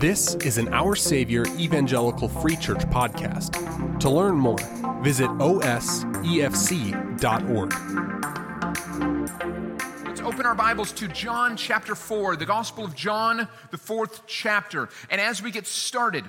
This 0.00 0.34
is 0.36 0.56
an 0.56 0.72
Our 0.72 0.96
Savior 0.96 1.44
Evangelical 1.58 2.26
Free 2.26 2.56
Church 2.56 2.80
podcast. 2.88 3.98
To 3.98 4.08
learn 4.08 4.36
more, 4.36 4.56
visit 5.02 5.28
osefc.org. 5.32 6.14
Let's 10.06 10.20
open 10.22 10.46
our 10.46 10.54
Bibles 10.54 10.92
to 10.92 11.06
John 11.06 11.54
chapter 11.54 11.94
4, 11.94 12.36
the 12.36 12.46
Gospel 12.46 12.86
of 12.86 12.94
John, 12.94 13.46
the 13.70 13.76
fourth 13.76 14.26
chapter. 14.26 14.88
And 15.10 15.20
as 15.20 15.42
we 15.42 15.50
get 15.50 15.66
started, 15.66 16.24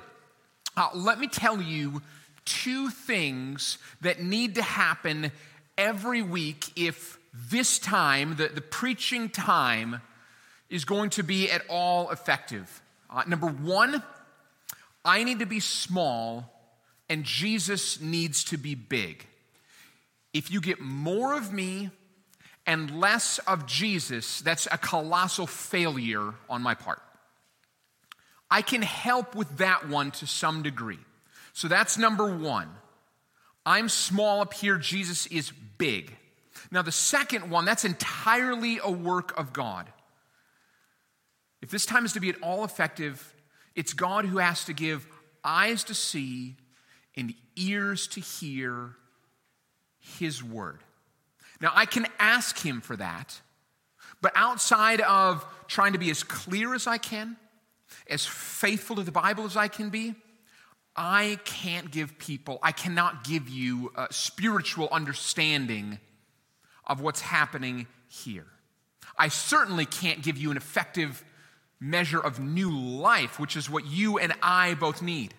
uh, 0.75 0.89
let 0.93 1.17
me 1.17 1.29
tell 1.29 1.61
you 1.61 2.01
two 2.43 2.89
things 2.89 3.77
that 4.01 4.21
need 4.21 4.55
to 4.55 4.63
happen 4.63 5.31
every 5.77 6.21
week 6.21 6.73
if 6.75 7.17
this 7.33 7.79
time, 7.79 8.35
the, 8.35 8.49
the 8.49 8.59
preaching 8.59 9.29
time, 9.29 10.01
is 10.69 10.83
going 10.83 11.09
to 11.11 11.23
be 11.23 11.49
at 11.49 11.61
all 11.69 12.09
effective. 12.09 12.81
Uh, 13.11 13.23
number 13.27 13.47
one, 13.47 14.01
I 15.03 15.23
need 15.23 15.39
to 15.39 15.45
be 15.45 15.59
small 15.59 16.51
and 17.09 17.23
Jesus 17.25 17.99
needs 17.99 18.45
to 18.45 18.57
be 18.57 18.73
big. 18.73 19.27
If 20.33 20.49
you 20.49 20.61
get 20.61 20.79
more 20.79 21.35
of 21.35 21.51
me 21.51 21.89
and 22.65 22.99
less 22.99 23.37
of 23.39 23.65
Jesus, 23.65 24.39
that's 24.41 24.67
a 24.71 24.77
colossal 24.77 25.45
failure 25.45 26.33
on 26.49 26.61
my 26.61 26.73
part. 26.73 27.01
I 28.49 28.61
can 28.61 28.81
help 28.81 29.35
with 29.35 29.57
that 29.57 29.89
one 29.89 30.11
to 30.11 30.27
some 30.27 30.61
degree. 30.63 30.99
So 31.53 31.67
that's 31.67 31.97
number 31.97 32.33
one. 32.33 32.69
I'm 33.65 33.89
small 33.89 34.41
up 34.41 34.53
here, 34.53 34.77
Jesus 34.77 35.27
is 35.27 35.51
big. 35.77 36.15
Now, 36.71 36.81
the 36.81 36.91
second 36.91 37.49
one, 37.49 37.65
that's 37.65 37.85
entirely 37.85 38.79
a 38.83 38.91
work 38.91 39.37
of 39.37 39.51
God. 39.51 39.87
If 41.61 41.69
this 41.69 41.85
time 41.85 42.05
is 42.05 42.13
to 42.13 42.19
be 42.19 42.29
at 42.29 42.41
all 42.41 42.63
effective, 42.63 43.33
it's 43.75 43.93
God 43.93 44.25
who 44.25 44.39
has 44.39 44.65
to 44.65 44.73
give 44.73 45.07
eyes 45.43 45.83
to 45.85 45.93
see 45.93 46.55
and 47.15 47.33
ears 47.55 48.07
to 48.07 48.19
hear 48.19 48.95
His 49.99 50.43
word. 50.43 50.79
Now, 51.59 51.71
I 51.75 51.85
can 51.85 52.07
ask 52.19 52.59
Him 52.59 52.81
for 52.81 52.95
that, 52.95 53.39
but 54.21 54.31
outside 54.35 55.01
of 55.01 55.45
trying 55.67 55.93
to 55.93 55.99
be 55.99 56.09
as 56.09 56.23
clear 56.23 56.73
as 56.73 56.87
I 56.87 56.97
can, 56.97 57.37
as 58.09 58.25
faithful 58.25 58.95
to 58.95 59.03
the 59.03 59.11
Bible 59.11 59.45
as 59.45 59.55
I 59.55 59.67
can 59.67 59.89
be, 59.89 60.15
I 60.95 61.39
can't 61.45 61.91
give 61.91 62.17
people, 62.17 62.59
I 62.61 62.71
cannot 62.71 63.23
give 63.23 63.47
you 63.47 63.93
a 63.95 64.07
spiritual 64.11 64.89
understanding 64.91 65.99
of 66.85 66.99
what's 66.99 67.21
happening 67.21 67.87
here. 68.09 68.47
I 69.17 69.29
certainly 69.29 69.85
can't 69.85 70.21
give 70.21 70.37
you 70.37 70.51
an 70.51 70.57
effective 70.57 71.23
measure 71.81 72.19
of 72.19 72.39
new 72.39 72.71
life, 72.71 73.39
which 73.39 73.57
is 73.57 73.69
what 73.69 73.85
you 73.85 74.19
and 74.19 74.31
I 74.41 74.75
both 74.75 75.01
need. 75.01 75.33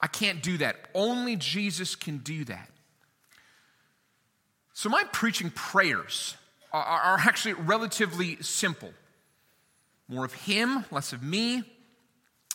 I 0.00 0.06
can't 0.06 0.42
do 0.42 0.58
that. 0.58 0.76
Only 0.94 1.36
Jesus 1.36 1.94
can 1.94 2.18
do 2.18 2.44
that. 2.46 2.68
So, 4.72 4.88
my 4.88 5.04
preaching 5.12 5.50
prayers 5.50 6.36
are, 6.72 7.18
actually 7.18 7.54
relatively 7.54 8.36
simple 8.42 8.92
more 10.08 10.24
of 10.24 10.34
Him, 10.34 10.84
less 10.90 11.12
of 11.12 11.22
me, 11.22 11.62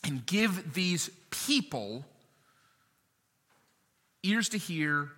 and 0.04 0.26
give 0.26 0.74
these 0.74 1.10
people 1.32 2.06
ears 4.22 4.50
to 4.50 4.58
hear 4.58 5.10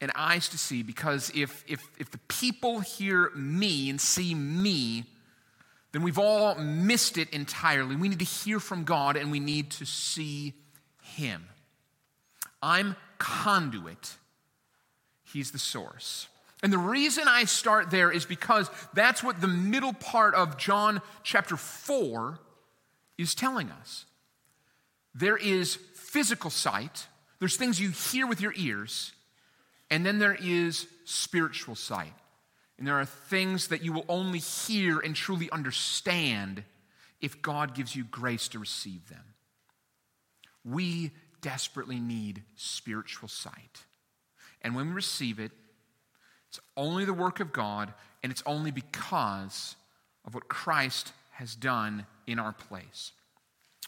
and 0.00 0.10
eyes 0.14 0.48
to 0.48 0.58
see 0.58 0.82
because 0.82 1.30
if, 1.34 1.64
if, 1.68 1.88
if 1.98 2.10
the 2.10 2.18
people 2.28 2.80
hear 2.80 3.30
me 3.34 3.88
and 3.90 4.00
see 4.00 4.34
me, 4.34 5.04
then 5.96 6.02
we've 6.02 6.18
all 6.18 6.56
missed 6.56 7.16
it 7.16 7.30
entirely. 7.30 7.96
We 7.96 8.10
need 8.10 8.18
to 8.18 8.24
hear 8.26 8.60
from 8.60 8.84
God 8.84 9.16
and 9.16 9.30
we 9.30 9.40
need 9.40 9.70
to 9.70 9.86
see 9.86 10.52
Him. 11.00 11.48
I'm 12.60 12.96
conduit, 13.16 14.16
He's 15.24 15.52
the 15.52 15.58
source. 15.58 16.28
And 16.62 16.70
the 16.70 16.76
reason 16.76 17.24
I 17.26 17.44
start 17.44 17.90
there 17.90 18.10
is 18.12 18.26
because 18.26 18.68
that's 18.92 19.22
what 19.22 19.40
the 19.40 19.48
middle 19.48 19.94
part 19.94 20.34
of 20.34 20.58
John 20.58 21.00
chapter 21.22 21.56
4 21.56 22.40
is 23.16 23.34
telling 23.34 23.70
us. 23.70 24.04
There 25.14 25.38
is 25.38 25.76
physical 25.94 26.50
sight, 26.50 27.06
there's 27.38 27.56
things 27.56 27.80
you 27.80 27.88
hear 27.88 28.26
with 28.26 28.42
your 28.42 28.52
ears, 28.54 29.12
and 29.90 30.04
then 30.04 30.18
there 30.18 30.36
is 30.38 30.88
spiritual 31.06 31.74
sight. 31.74 32.12
And 32.78 32.86
there 32.86 32.98
are 32.98 33.06
things 33.06 33.68
that 33.68 33.82
you 33.82 33.92
will 33.92 34.04
only 34.08 34.38
hear 34.38 34.98
and 34.98 35.14
truly 35.14 35.50
understand 35.50 36.62
if 37.20 37.40
God 37.40 37.74
gives 37.74 37.96
you 37.96 38.04
grace 38.04 38.48
to 38.48 38.58
receive 38.58 39.08
them. 39.08 39.24
We 40.64 41.12
desperately 41.40 42.00
need 42.00 42.42
spiritual 42.56 43.28
sight. 43.28 43.84
And 44.62 44.74
when 44.74 44.88
we 44.88 44.92
receive 44.92 45.38
it, 45.38 45.52
it's 46.48 46.60
only 46.76 47.04
the 47.04 47.14
work 47.14 47.40
of 47.40 47.52
God, 47.52 47.92
and 48.22 48.30
it's 48.32 48.42
only 48.46 48.70
because 48.70 49.76
of 50.24 50.34
what 50.34 50.48
Christ 50.48 51.12
has 51.32 51.54
done 51.54 52.06
in 52.26 52.38
our 52.38 52.52
place. 52.52 53.12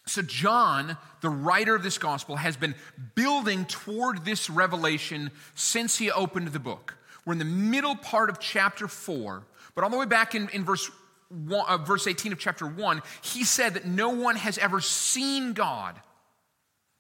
So, 0.07 0.23
John, 0.23 0.97
the 1.21 1.29
writer 1.29 1.75
of 1.75 1.83
this 1.83 1.99
gospel, 1.99 2.37
has 2.37 2.57
been 2.57 2.75
building 3.15 3.67
toward 3.67 4.25
this 4.25 4.49
revelation 4.49 5.31
since 5.55 5.99
he 5.99 6.11
opened 6.11 6.49
the 6.49 6.59
book. 6.59 6.97
We're 7.29 7.35
in 7.35 7.39
the 7.39 7.45
middle 7.45 7.95
part 7.95 8.31
of 8.31 8.41
chapter 8.41 8.89
4, 8.89 9.45
but 9.75 9.85
all 9.85 9.91
the 9.91 9.99
way 9.99 10.07
back 10.07 10.35
in, 10.35 10.49
in 10.49 10.65
verse, 10.65 10.91
one, 11.29 11.67
uh, 11.69 11.77
verse 11.77 12.07
18 12.07 12.33
of 12.33 12.39
chapter 12.39 12.67
1, 12.67 13.03
he 13.21 13.45
said 13.45 13.75
that 13.75 13.85
no 13.85 14.09
one 14.09 14.37
has 14.37 14.57
ever 14.57 14.81
seen 14.81 15.53
God, 15.53 16.01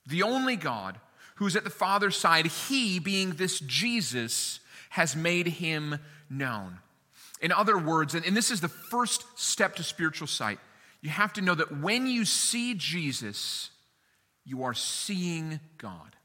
the 0.05 0.22
only 0.25 0.56
God 0.56 1.00
who 1.37 1.47
is 1.47 1.56
at 1.56 1.65
the 1.65 1.71
Father's 1.71 2.15
side. 2.15 2.44
He, 2.44 2.99
being 2.99 3.31
this 3.31 3.59
Jesus, 3.61 4.61
has 4.91 5.17
made 5.17 5.47
him 5.47 5.99
known. 6.28 6.81
In 7.41 7.50
other 7.50 7.78
words, 7.78 8.15
and, 8.15 8.27
and 8.27 8.37
this 8.37 8.50
is 8.50 8.61
the 8.61 8.69
first 8.69 9.25
step 9.34 9.77
to 9.77 9.83
spiritual 9.83 10.27
sight, 10.27 10.59
you 11.00 11.09
have 11.09 11.33
to 11.33 11.41
know 11.41 11.55
that 11.55 11.81
when 11.81 12.06
you 12.06 12.27
see 12.27 12.75
Jesus, 12.75 13.71
you 14.44 14.62
are 14.62 14.75
seeing 14.75 15.59
God. 15.78 16.17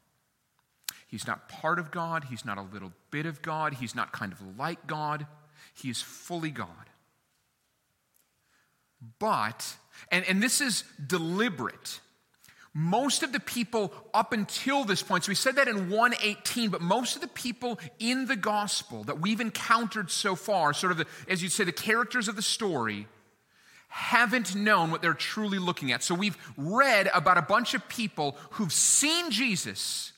He's 1.13 1.27
not 1.27 1.47
part 1.47 1.77
of 1.77 1.91
God. 1.91 2.23
He's 2.31 2.43
not 2.43 2.57
a 2.57 2.63
little 2.63 2.91
bit 3.11 3.27
of 3.27 3.43
God. 3.43 3.75
He's 3.75 3.93
not 3.93 4.11
kind 4.11 4.31
of 4.31 4.57
like 4.57 4.87
God. 4.87 5.27
He 5.75 5.91
is 5.91 6.01
fully 6.01 6.49
God. 6.49 6.67
But, 9.19 9.75
and, 10.11 10.25
and 10.27 10.41
this 10.41 10.59
is 10.59 10.83
deliberate, 11.05 11.99
most 12.73 13.21
of 13.21 13.31
the 13.31 13.39
people 13.39 13.93
up 14.11 14.33
until 14.33 14.85
this 14.85 15.03
point, 15.03 15.25
so 15.25 15.29
we 15.29 15.35
said 15.35 15.57
that 15.57 15.67
in 15.67 15.91
118, 15.91 16.71
but 16.71 16.81
most 16.81 17.15
of 17.15 17.21
the 17.21 17.27
people 17.27 17.79
in 17.99 18.25
the 18.25 18.35
gospel 18.35 19.03
that 19.03 19.21
we've 19.21 19.39
encountered 19.39 20.09
so 20.09 20.35
far, 20.35 20.73
sort 20.73 20.91
of, 20.93 20.97
the, 20.97 21.05
as 21.27 21.43
you'd 21.43 21.51
say, 21.51 21.63
the 21.63 21.71
characters 21.71 22.27
of 22.27 22.35
the 22.35 22.41
story, 22.41 23.05
haven't 23.87 24.55
known 24.55 24.89
what 24.89 25.03
they're 25.03 25.13
truly 25.13 25.59
looking 25.59 25.91
at. 25.91 26.01
So 26.01 26.15
we've 26.15 26.39
read 26.57 27.07
about 27.13 27.37
a 27.37 27.43
bunch 27.43 27.75
of 27.75 27.87
people 27.87 28.35
who've 28.53 28.73
seen 28.73 29.29
Jesus 29.29 30.12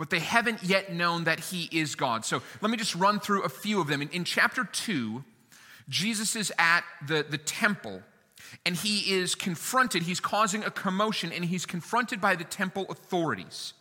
but 0.00 0.08
they 0.08 0.18
haven't 0.18 0.62
yet 0.62 0.90
known 0.90 1.24
that 1.24 1.38
he 1.38 1.68
is 1.70 1.94
God. 1.94 2.24
So 2.24 2.40
let 2.62 2.70
me 2.70 2.78
just 2.78 2.94
run 2.94 3.20
through 3.20 3.42
a 3.42 3.50
few 3.50 3.82
of 3.82 3.86
them. 3.86 4.00
In, 4.00 4.08
in 4.08 4.24
chapter 4.24 4.64
2, 4.64 5.22
Jesus 5.90 6.34
is 6.34 6.50
at 6.58 6.84
the, 7.06 7.22
the 7.28 7.36
temple 7.36 8.00
and 8.64 8.74
he 8.74 9.12
is 9.12 9.34
confronted. 9.34 10.04
He's 10.04 10.18
causing 10.18 10.64
a 10.64 10.70
commotion 10.70 11.32
and 11.32 11.44
he's 11.44 11.66
confronted 11.66 12.18
by 12.18 12.34
the 12.34 12.44
temple 12.44 12.86
authorities. 12.88 13.74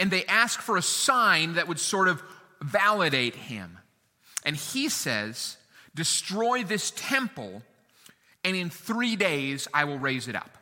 And 0.00 0.10
they 0.10 0.24
ask 0.24 0.60
for 0.60 0.76
a 0.76 0.82
sign 0.82 1.54
that 1.54 1.68
would 1.68 1.78
sort 1.78 2.08
of 2.08 2.24
validate 2.60 3.36
him. 3.36 3.78
And 4.44 4.56
he 4.56 4.88
says, 4.88 5.58
Destroy 5.94 6.64
this 6.64 6.92
temple, 6.96 7.62
and 8.42 8.56
in 8.56 8.68
three 8.68 9.14
days 9.14 9.68
I 9.72 9.84
will 9.84 10.00
raise 10.00 10.26
it 10.26 10.34
up. 10.34 10.58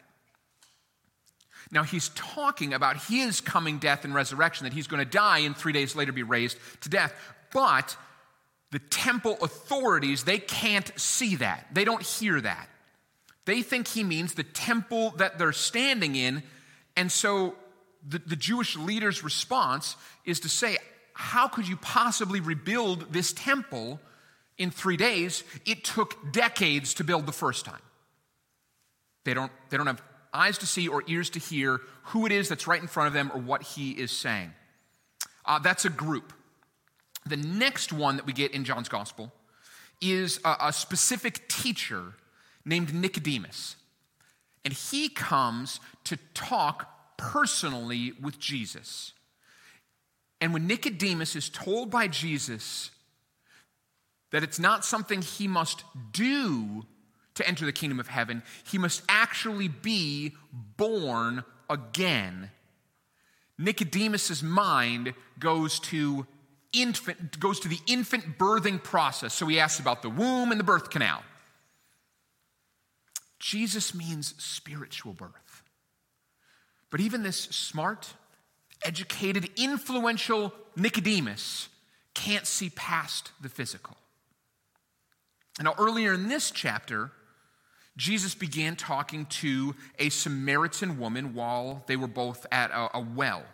Now, 1.74 1.82
he's 1.82 2.10
talking 2.10 2.72
about 2.72 3.02
his 3.08 3.40
coming 3.40 3.78
death 3.78 4.04
and 4.04 4.14
resurrection, 4.14 4.62
that 4.62 4.72
he's 4.72 4.86
going 4.86 5.04
to 5.04 5.10
die 5.10 5.40
and 5.40 5.56
three 5.56 5.72
days 5.72 5.96
later 5.96 6.12
be 6.12 6.22
raised 6.22 6.56
to 6.82 6.88
death. 6.88 7.12
But 7.52 7.96
the 8.70 8.78
temple 8.78 9.36
authorities, 9.42 10.22
they 10.22 10.38
can't 10.38 10.92
see 10.96 11.34
that. 11.36 11.66
They 11.72 11.84
don't 11.84 12.02
hear 12.02 12.40
that. 12.40 12.68
They 13.44 13.62
think 13.62 13.88
he 13.88 14.04
means 14.04 14.34
the 14.34 14.44
temple 14.44 15.14
that 15.16 15.36
they're 15.36 15.52
standing 15.52 16.14
in. 16.14 16.44
And 16.96 17.10
so 17.10 17.56
the, 18.08 18.20
the 18.24 18.36
Jewish 18.36 18.76
leader's 18.76 19.24
response 19.24 19.96
is 20.24 20.38
to 20.40 20.48
say, 20.48 20.78
How 21.12 21.48
could 21.48 21.66
you 21.66 21.76
possibly 21.76 22.38
rebuild 22.38 23.12
this 23.12 23.32
temple 23.32 24.00
in 24.58 24.70
three 24.70 24.96
days? 24.96 25.42
It 25.66 25.82
took 25.82 26.32
decades 26.32 26.94
to 26.94 27.04
build 27.04 27.26
the 27.26 27.32
first 27.32 27.64
time. 27.64 27.82
They 29.24 29.34
don't, 29.34 29.50
they 29.70 29.76
don't 29.76 29.88
have 29.88 30.02
eyes 30.34 30.58
to 30.58 30.66
see 30.66 30.88
or 30.88 31.02
ears 31.06 31.30
to 31.30 31.38
hear 31.38 31.80
who 32.06 32.26
it 32.26 32.32
is 32.32 32.48
that's 32.48 32.66
right 32.66 32.82
in 32.82 32.88
front 32.88 33.06
of 33.06 33.14
them 33.14 33.30
or 33.32 33.40
what 33.40 33.62
he 33.62 33.92
is 33.92 34.10
saying. 34.10 34.52
Uh, 35.46 35.58
that's 35.58 35.84
a 35.84 35.90
group. 35.90 36.32
The 37.26 37.36
next 37.36 37.92
one 37.92 38.16
that 38.16 38.26
we 38.26 38.32
get 38.32 38.50
in 38.50 38.64
John's 38.64 38.88
gospel 38.88 39.32
is 40.00 40.40
a, 40.44 40.56
a 40.60 40.72
specific 40.72 41.48
teacher 41.48 42.14
named 42.64 42.92
Nicodemus. 42.92 43.76
And 44.64 44.74
he 44.74 45.08
comes 45.08 45.80
to 46.04 46.18
talk 46.34 47.16
personally 47.16 48.12
with 48.20 48.38
Jesus. 48.38 49.12
And 50.40 50.52
when 50.52 50.66
Nicodemus 50.66 51.36
is 51.36 51.48
told 51.48 51.90
by 51.90 52.08
Jesus 52.08 52.90
that 54.30 54.42
it's 54.42 54.58
not 54.58 54.84
something 54.84 55.22
he 55.22 55.46
must 55.46 55.84
do 56.12 56.84
to 57.34 57.46
enter 57.46 57.64
the 57.64 57.72
kingdom 57.72 58.00
of 58.00 58.08
heaven, 58.08 58.42
he 58.64 58.78
must 58.78 59.02
actually 59.08 59.68
be 59.68 60.34
born 60.76 61.44
again. 61.68 62.50
Nicodemus's 63.58 64.42
mind 64.42 65.14
goes 65.38 65.78
to 65.80 66.26
infant 66.72 67.38
goes 67.38 67.60
to 67.60 67.68
the 67.68 67.78
infant 67.86 68.38
birthing 68.38 68.82
process. 68.82 69.32
So 69.32 69.46
he 69.46 69.60
asks 69.60 69.78
about 69.80 70.02
the 70.02 70.10
womb 70.10 70.50
and 70.50 70.58
the 70.58 70.64
birth 70.64 70.90
canal. 70.90 71.22
Jesus 73.38 73.94
means 73.94 74.34
spiritual 74.38 75.12
birth. 75.12 75.62
But 76.90 77.00
even 77.00 77.22
this 77.22 77.36
smart, 77.38 78.14
educated, 78.82 79.50
influential 79.56 80.52
Nicodemus 80.76 81.68
can't 82.14 82.46
see 82.46 82.70
past 82.70 83.32
the 83.40 83.48
physical. 83.48 83.96
Now, 85.60 85.74
earlier 85.78 86.14
in 86.14 86.28
this 86.28 86.50
chapter, 86.50 87.12
Jesus 87.96 88.34
began 88.34 88.74
talking 88.74 89.26
to 89.26 89.74
a 89.98 90.08
Samaritan 90.08 90.98
woman 90.98 91.34
while 91.34 91.84
they 91.86 91.96
were 91.96 92.08
both 92.08 92.44
at 92.50 92.70
a, 92.70 92.96
a, 92.96 93.00
well. 93.00 93.44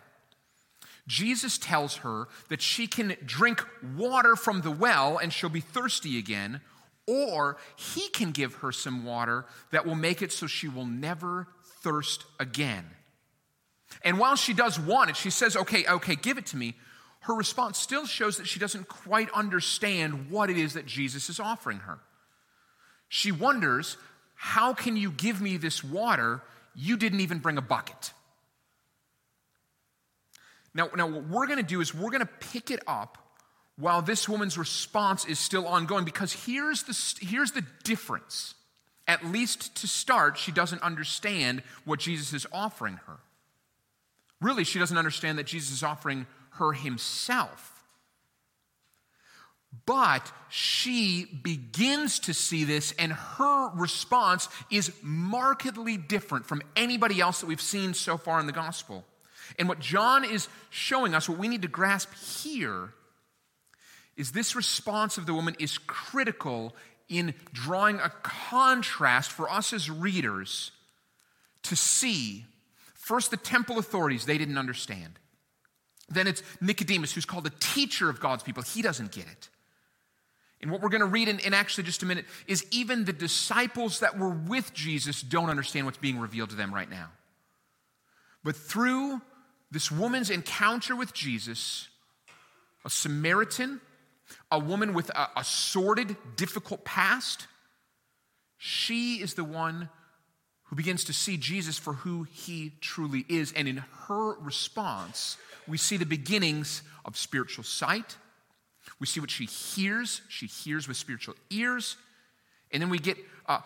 Jesus 1.07 1.57
tells 1.57 1.97
her 1.97 2.27
that 2.49 2.61
she 2.61 2.87
can 2.87 3.15
drink 3.25 3.63
water 3.95 4.35
from 4.35 4.61
the 4.61 4.71
well 4.71 5.17
and 5.17 5.31
she'll 5.31 5.49
be 5.49 5.59
thirsty 5.59 6.17
again, 6.17 6.61
or 7.07 7.57
he 7.75 8.07
can 8.09 8.31
give 8.31 8.55
her 8.55 8.71
some 8.71 9.05
water 9.05 9.45
that 9.71 9.85
will 9.85 9.95
make 9.95 10.21
it 10.21 10.31
so 10.31 10.47
she 10.47 10.67
will 10.67 10.85
never 10.85 11.47
thirst 11.81 12.25
again. 12.39 12.85
And 14.03 14.17
while 14.17 14.35
she 14.35 14.53
does 14.53 14.79
want 14.79 15.09
it, 15.09 15.17
she 15.17 15.29
says, 15.29 15.55
Okay, 15.55 15.85
okay, 15.85 16.15
give 16.15 16.37
it 16.37 16.47
to 16.47 16.57
me. 16.57 16.75
Her 17.21 17.35
response 17.35 17.77
still 17.77 18.05
shows 18.05 18.37
that 18.37 18.47
she 18.47 18.59
doesn't 18.59 18.87
quite 18.87 19.29
understand 19.31 20.31
what 20.31 20.49
it 20.49 20.57
is 20.57 20.73
that 20.73 20.87
Jesus 20.87 21.29
is 21.29 21.39
offering 21.39 21.79
her. 21.79 21.99
She 23.09 23.31
wonders, 23.31 23.97
How 24.43 24.73
can 24.73 24.97
you 24.97 25.11
give 25.11 25.39
me 25.39 25.57
this 25.57 25.83
water? 25.83 26.41
You 26.73 26.97
didn't 26.97 27.19
even 27.19 27.37
bring 27.37 27.59
a 27.59 27.61
bucket. 27.61 28.11
Now, 30.73 30.89
now 30.97 31.05
what 31.05 31.27
we're 31.27 31.45
going 31.45 31.59
to 31.59 31.63
do 31.63 31.79
is 31.79 31.93
we're 31.93 32.09
going 32.09 32.21
to 32.21 32.49
pick 32.49 32.71
it 32.71 32.79
up 32.87 33.19
while 33.77 34.01
this 34.01 34.27
woman's 34.27 34.57
response 34.57 35.25
is 35.25 35.37
still 35.37 35.67
ongoing 35.67 36.05
because 36.05 36.33
here's 36.33 36.81
the, 36.81 37.23
here's 37.23 37.51
the 37.51 37.63
difference. 37.83 38.55
At 39.07 39.23
least 39.23 39.75
to 39.81 39.87
start, 39.87 40.39
she 40.39 40.51
doesn't 40.51 40.81
understand 40.81 41.61
what 41.85 41.99
Jesus 41.99 42.33
is 42.33 42.47
offering 42.51 42.99
her. 43.05 43.17
Really, 44.41 44.63
she 44.63 44.79
doesn't 44.79 44.97
understand 44.97 45.37
that 45.37 45.45
Jesus 45.45 45.71
is 45.71 45.83
offering 45.83 46.25
her 46.53 46.73
himself. 46.73 47.70
But 49.85 50.31
she 50.49 51.25
begins 51.25 52.19
to 52.19 52.33
see 52.33 52.65
this, 52.65 52.93
and 52.99 53.13
her 53.13 53.69
response 53.73 54.49
is 54.69 54.91
markedly 55.01 55.97
different 55.97 56.45
from 56.45 56.61
anybody 56.75 57.19
else 57.21 57.39
that 57.39 57.47
we've 57.47 57.61
seen 57.61 57.93
so 57.93 58.17
far 58.17 58.39
in 58.39 58.47
the 58.47 58.51
gospel. 58.51 59.05
And 59.57 59.67
what 59.67 59.79
John 59.79 60.23
is 60.23 60.47
showing 60.69 61.13
us, 61.15 61.27
what 61.27 61.37
we 61.37 61.47
need 61.47 61.61
to 61.63 61.67
grasp 61.67 62.13
here, 62.13 62.93
is 64.17 64.31
this 64.31 64.55
response 64.55 65.17
of 65.17 65.25
the 65.25 65.33
woman 65.33 65.55
is 65.59 65.77
critical 65.77 66.75
in 67.09 67.33
drawing 67.51 67.97
a 67.99 68.09
contrast 68.23 69.31
for 69.31 69.49
us 69.51 69.73
as 69.73 69.89
readers 69.89 70.71
to 71.63 71.75
see 71.75 72.45
first 72.93 73.31
the 73.31 73.37
temple 73.37 73.79
authorities, 73.79 74.25
they 74.25 74.37
didn't 74.37 74.57
understand. 74.57 75.19
Then 76.09 76.27
it's 76.27 76.43
Nicodemus, 76.61 77.13
who's 77.13 77.25
called 77.25 77.45
a 77.47 77.51
teacher 77.59 78.09
of 78.09 78.19
God's 78.19 78.43
people. 78.43 78.63
He 78.63 78.81
doesn't 78.81 79.11
get 79.11 79.25
it. 79.27 79.49
And 80.61 80.71
what 80.71 80.81
we're 80.81 80.89
going 80.89 81.01
to 81.01 81.07
read 81.07 81.27
in, 81.27 81.39
in, 81.39 81.53
actually 81.53 81.85
just 81.85 82.03
a 82.03 82.05
minute 82.05 82.25
is 82.45 82.65
even 82.69 83.05
the 83.05 83.13
disciples 83.13 83.99
that 84.01 84.17
were 84.17 84.29
with 84.29 84.73
Jesus 84.73 85.21
don't 85.21 85.49
understand 85.49 85.85
what's 85.85 85.97
being 85.97 86.19
revealed 86.19 86.51
to 86.51 86.55
them 86.55 86.73
right 86.73 86.89
now. 86.89 87.09
But 88.43 88.55
through 88.55 89.21
this 89.71 89.91
woman's 89.91 90.29
encounter 90.29 90.95
with 90.95 91.13
Jesus, 91.13 91.87
a 92.85 92.89
Samaritan, 92.89 93.81
a 94.51 94.59
woman 94.59 94.93
with 94.93 95.09
a, 95.09 95.29
a 95.37 95.43
sordid, 95.43 96.15
difficult 96.35 96.85
past, 96.85 97.47
she 98.57 99.15
is 99.15 99.33
the 99.33 99.43
one 99.43 99.89
who 100.65 100.75
begins 100.75 101.03
to 101.05 101.13
see 101.13 101.37
Jesus 101.37 101.77
for 101.77 101.93
who 101.93 102.23
he 102.31 102.73
truly 102.81 103.25
is. 103.27 103.51
And 103.53 103.67
in 103.67 103.77
her 104.07 104.35
response, 104.39 105.37
we 105.67 105.77
see 105.77 105.97
the 105.97 106.05
beginnings 106.05 106.83
of 107.03 107.17
spiritual 107.17 107.63
sight. 107.63 108.15
We 108.99 109.07
see 109.07 109.19
what 109.19 109.31
she 109.31 109.45
hears. 109.45 110.21
She 110.29 110.47
hears 110.47 110.87
with 110.87 110.97
spiritual 110.97 111.35
ears. 111.49 111.97
And 112.71 112.81
then 112.81 112.89
we 112.89 112.99
get 112.99 113.17
uh, 113.47 113.59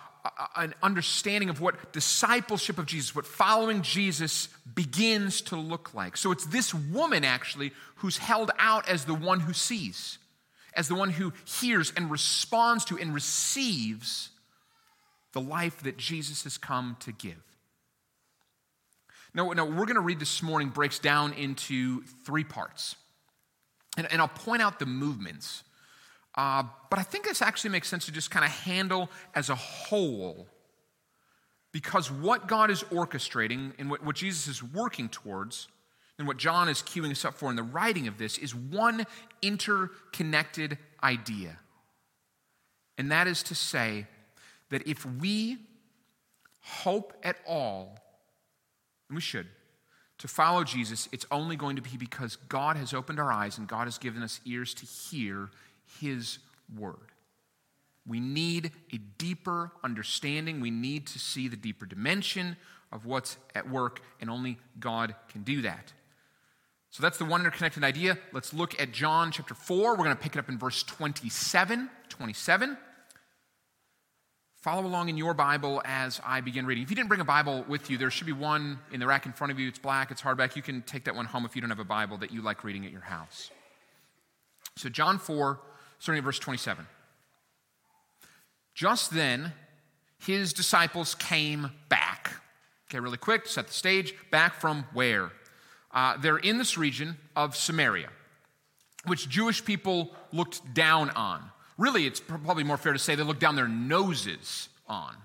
an 0.55 0.73
understanding 0.81 1.49
of 1.49 1.61
what 1.61 1.93
discipleship 1.93 2.77
of 2.77 2.85
Jesus, 2.85 3.15
what 3.15 3.25
following 3.25 3.81
Jesus 3.81 4.47
begins 4.73 5.41
to 5.41 5.55
look 5.55 5.93
like. 5.93 6.17
So 6.17 6.31
it's 6.31 6.45
this 6.45 6.73
woman 6.73 7.23
actually 7.23 7.71
who's 7.95 8.17
held 8.17 8.51
out 8.57 8.89
as 8.89 9.05
the 9.05 9.13
one 9.13 9.39
who 9.39 9.53
sees, 9.53 10.17
as 10.73 10.87
the 10.87 10.95
one 10.95 11.09
who 11.09 11.33
hears 11.45 11.93
and 11.95 12.09
responds 12.09 12.85
to 12.85 12.97
and 12.97 13.13
receives 13.13 14.29
the 15.33 15.41
life 15.41 15.83
that 15.83 15.97
Jesus 15.97 16.43
has 16.45 16.57
come 16.57 16.97
to 17.01 17.11
give. 17.11 17.41
Now, 19.33 19.51
now 19.51 19.65
we're 19.65 19.85
going 19.85 19.95
to 19.95 20.01
read 20.01 20.19
this 20.19 20.41
morning 20.41 20.69
breaks 20.69 20.97
down 20.97 21.33
into 21.33 22.03
three 22.25 22.45
parts. 22.45 22.95
And, 23.97 24.11
and 24.11 24.21
I'll 24.21 24.27
point 24.27 24.61
out 24.61 24.79
the 24.79 24.85
movements 24.85 25.63
uh, 26.35 26.63
but 26.89 26.99
I 26.99 27.03
think 27.03 27.23
this 27.23 27.41
actually 27.41 27.69
makes 27.69 27.87
sense 27.87 28.05
to 28.05 28.11
just 28.11 28.29
kind 28.29 28.43
of 28.43 28.51
handle 28.51 29.09
as 29.33 29.49
a 29.49 29.55
whole 29.55 30.47
because 31.71 32.11
what 32.11 32.47
God 32.47 32.69
is 32.69 32.83
orchestrating 32.83 33.71
and 33.79 33.89
what, 33.89 34.03
what 34.03 34.15
Jesus 34.15 34.47
is 34.47 34.61
working 34.63 35.09
towards 35.09 35.69
and 36.17 36.27
what 36.27 36.37
John 36.37 36.69
is 36.69 36.81
queuing 36.81 37.11
us 37.11 37.25
up 37.25 37.33
for 37.33 37.49
in 37.49 37.55
the 37.55 37.63
writing 37.63 38.07
of 38.07 38.17
this 38.17 38.37
is 38.37 38.53
one 38.53 39.05
interconnected 39.41 40.77
idea. 41.03 41.59
And 42.97 43.11
that 43.11 43.27
is 43.27 43.43
to 43.43 43.55
say 43.55 44.07
that 44.69 44.87
if 44.87 45.05
we 45.05 45.57
hope 46.61 47.13
at 47.23 47.37
all, 47.45 47.97
and 49.09 49.15
we 49.15 49.21
should, 49.21 49.47
to 50.25 50.33
follow 50.33 50.63
Jesus, 50.63 51.07
it's 51.11 51.25
only 51.29 51.55
going 51.55 51.75
to 51.75 51.83
be 51.83 51.97
because 51.97 52.37
God 52.49 52.77
has 52.77 52.95
opened 52.95 53.19
our 53.19 53.31
eyes 53.31 53.59
and 53.59 53.67
God 53.67 53.85
has 53.85 53.99
given 53.99 54.23
us 54.23 54.39
ears 54.43 54.73
to 54.73 54.85
hear 54.85 55.51
his 56.01 56.39
Word. 56.75 57.11
We 58.07 58.19
need 58.19 58.71
a 58.91 58.97
deeper 58.97 59.71
understanding. 59.83 60.61
We 60.61 60.71
need 60.71 61.05
to 61.07 61.19
see 61.19 61.47
the 61.47 61.55
deeper 61.55 61.85
dimension 61.85 62.57
of 62.91 63.05
what's 63.05 63.37
at 63.53 63.69
work, 63.69 64.01
and 64.19 64.29
only 64.29 64.57
God 64.79 65.13
can 65.29 65.43
do 65.43 65.61
that. 65.61 65.93
So 66.89 67.03
that's 67.03 67.17
the 67.17 67.25
one 67.25 67.41
interconnected 67.41 67.83
idea. 67.83 68.17
Let's 68.31 68.51
look 68.51 68.79
at 68.81 68.91
John 68.91 69.31
chapter 69.31 69.53
4. 69.53 69.91
We're 69.91 69.97
going 69.97 70.15
to 70.15 70.15
pick 70.15 70.35
it 70.35 70.39
up 70.39 70.49
in 70.49 70.57
verse 70.57 70.81
27. 70.83 71.89
27. 72.09 72.77
Follow 74.65 74.87
along 74.87 75.09
in 75.09 75.15
your 75.15 75.35
Bible 75.35 75.79
as 75.85 76.19
I 76.25 76.41
begin 76.41 76.65
reading. 76.65 76.83
If 76.83 76.89
you 76.89 76.95
didn't 76.95 77.09
bring 77.09 77.21
a 77.21 77.23
Bible 77.23 77.63
with 77.67 77.91
you, 77.91 77.99
there 77.99 78.09
should 78.09 78.25
be 78.25 78.33
one 78.33 78.79
in 78.91 78.99
the 78.99 79.05
rack 79.05 79.27
in 79.27 79.31
front 79.31 79.51
of 79.51 79.59
you. 79.59 79.67
It's 79.67 79.77
black, 79.77 80.09
it's 80.09 80.23
hardback. 80.23 80.55
You 80.55 80.63
can 80.63 80.81
take 80.81 81.03
that 81.03 81.15
one 81.15 81.27
home 81.27 81.45
if 81.45 81.55
you 81.55 81.61
don't 81.61 81.69
have 81.69 81.77
a 81.77 81.83
Bible 81.83 82.17
that 82.17 82.31
you 82.31 82.41
like 82.41 82.63
reading 82.63 82.83
at 82.83 82.91
your 82.91 83.01
house. 83.01 83.51
So, 84.75 84.89
John 84.89 85.19
4, 85.19 85.59
starting 85.99 86.17
at 86.17 86.25
verse 86.25 86.39
27. 86.39 86.87
Just 88.73 89.11
then, 89.11 89.53
his 90.17 90.51
disciples 90.51 91.13
came 91.13 91.69
back. 91.87 92.31
Okay, 92.89 92.99
really 92.99 93.19
quick, 93.19 93.45
set 93.45 93.67
the 93.67 93.73
stage. 93.73 94.15
Back 94.31 94.55
from 94.55 94.85
where? 94.93 95.31
Uh, 95.91 96.17
they're 96.17 96.37
in 96.37 96.57
this 96.57 96.75
region 96.75 97.17
of 97.35 97.55
Samaria, 97.55 98.09
which 99.05 99.29
Jewish 99.29 99.63
people 99.63 100.15
looked 100.31 100.73
down 100.73 101.11
on. 101.11 101.51
Really, 101.77 102.05
it's 102.05 102.19
probably 102.19 102.63
more 102.63 102.77
fair 102.77 102.93
to 102.93 102.99
say 102.99 103.15
they 103.15 103.23
look 103.23 103.39
down 103.39 103.55
their 103.55 103.67
noses 103.67 104.69
on. 104.87 105.15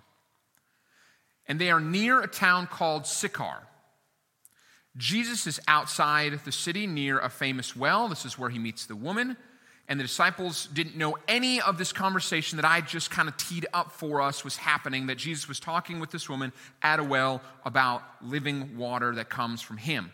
And 1.47 1.61
they 1.61 1.71
are 1.71 1.80
near 1.80 2.21
a 2.21 2.28
town 2.28 2.66
called 2.66 3.07
Sychar. 3.07 3.66
Jesus 4.97 5.47
is 5.47 5.61
outside 5.69 6.40
the 6.45 6.52
city 6.52 6.87
near 6.87 7.19
a 7.19 7.28
famous 7.28 7.76
well. 7.76 8.09
This 8.09 8.25
is 8.25 8.38
where 8.38 8.50
he 8.50 8.59
meets 8.59 8.87
the 8.87 8.97
woman 8.97 9.37
and 9.90 9.99
the 9.99 10.04
disciples 10.04 10.69
didn't 10.69 10.97
know 10.97 11.19
any 11.26 11.61
of 11.61 11.76
this 11.76 11.92
conversation 11.92 12.57
that 12.57 12.64
I 12.64 12.80
just 12.80 13.11
kind 13.11 13.28
of 13.28 13.37
teed 13.37 13.66
up 13.75 13.90
for 13.90 14.21
us 14.23 14.45
was 14.45 14.57
happening, 14.57 15.09
that 15.09 15.19
Jesus 15.19 15.49
was 15.49 15.59
talking 15.59 15.99
with 15.99 16.12
this 16.12 16.28
woman 16.28 16.52
at 16.80 17.00
a 17.00 17.04
well 17.04 17.42
about 17.64 18.04
living 18.23 18.76
water 18.78 19.16
that 19.16 19.28
comes 19.28 19.61
from 19.61 19.78
him. 19.78 20.12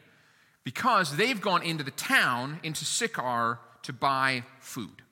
Because 0.65 1.19
they've 1.19 1.39
gone 1.39 1.63
into 1.63 1.85
the 1.85 1.91
town, 1.91 2.59
into 2.63 2.87
Sychar, 2.87 3.59
to 3.83 3.93
buy 3.93 4.45
food. 4.61 5.03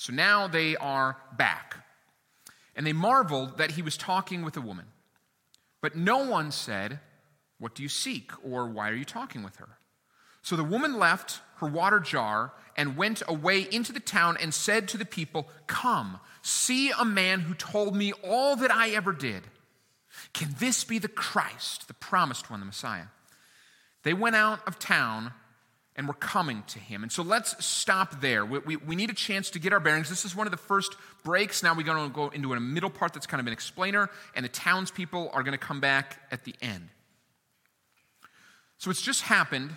So 0.00 0.14
now 0.14 0.48
they 0.48 0.76
are 0.76 1.18
back. 1.36 1.76
And 2.74 2.86
they 2.86 2.94
marveled 2.94 3.58
that 3.58 3.72
he 3.72 3.82
was 3.82 3.98
talking 3.98 4.42
with 4.42 4.56
a 4.56 4.60
woman. 4.62 4.86
But 5.82 5.94
no 5.94 6.24
one 6.24 6.52
said, 6.52 7.00
What 7.58 7.74
do 7.74 7.82
you 7.82 7.90
seek? 7.90 8.32
or 8.42 8.66
Why 8.66 8.88
are 8.88 8.94
you 8.94 9.04
talking 9.04 9.42
with 9.42 9.56
her? 9.56 9.68
So 10.40 10.56
the 10.56 10.64
woman 10.64 10.98
left 10.98 11.42
her 11.56 11.66
water 11.66 12.00
jar 12.00 12.54
and 12.78 12.96
went 12.96 13.22
away 13.28 13.60
into 13.70 13.92
the 13.92 14.00
town 14.00 14.38
and 14.40 14.54
said 14.54 14.88
to 14.88 14.96
the 14.96 15.04
people, 15.04 15.50
Come, 15.66 16.18
see 16.40 16.90
a 16.98 17.04
man 17.04 17.40
who 17.40 17.52
told 17.52 17.94
me 17.94 18.14
all 18.24 18.56
that 18.56 18.70
I 18.70 18.92
ever 18.92 19.12
did. 19.12 19.42
Can 20.32 20.54
this 20.58 20.82
be 20.82 20.98
the 20.98 21.08
Christ, 21.08 21.88
the 21.88 21.94
promised 21.94 22.50
one, 22.50 22.60
the 22.60 22.66
Messiah? 22.66 23.08
They 24.04 24.14
went 24.14 24.36
out 24.36 24.66
of 24.66 24.78
town 24.78 25.34
and 26.00 26.08
we're 26.08 26.14
coming 26.14 26.62
to 26.68 26.78
him. 26.78 27.02
And 27.02 27.12
so 27.12 27.22
let's 27.22 27.62
stop 27.62 28.22
there. 28.22 28.46
We, 28.46 28.58
we, 28.60 28.76
we, 28.76 28.96
need 28.96 29.10
a 29.10 29.14
chance 29.14 29.50
to 29.50 29.58
get 29.58 29.74
our 29.74 29.80
bearings. 29.80 30.08
This 30.08 30.24
is 30.24 30.34
one 30.34 30.46
of 30.46 30.50
the 30.50 30.56
first 30.56 30.96
breaks. 31.24 31.62
Now 31.62 31.74
we're 31.74 31.82
going 31.82 32.08
to 32.08 32.14
go 32.14 32.28
into 32.28 32.54
a 32.54 32.58
middle 32.58 32.88
part 32.88 33.12
that's 33.12 33.26
kind 33.26 33.38
of 33.38 33.46
an 33.46 33.52
explainer, 33.52 34.08
and 34.34 34.42
the 34.42 34.48
townspeople 34.48 35.28
are 35.34 35.42
going 35.42 35.52
to 35.52 35.58
come 35.58 35.78
back 35.78 36.18
at 36.30 36.44
the 36.44 36.54
end. 36.62 36.88
So 38.78 38.90
it's 38.90 39.02
just 39.02 39.20
happened 39.20 39.76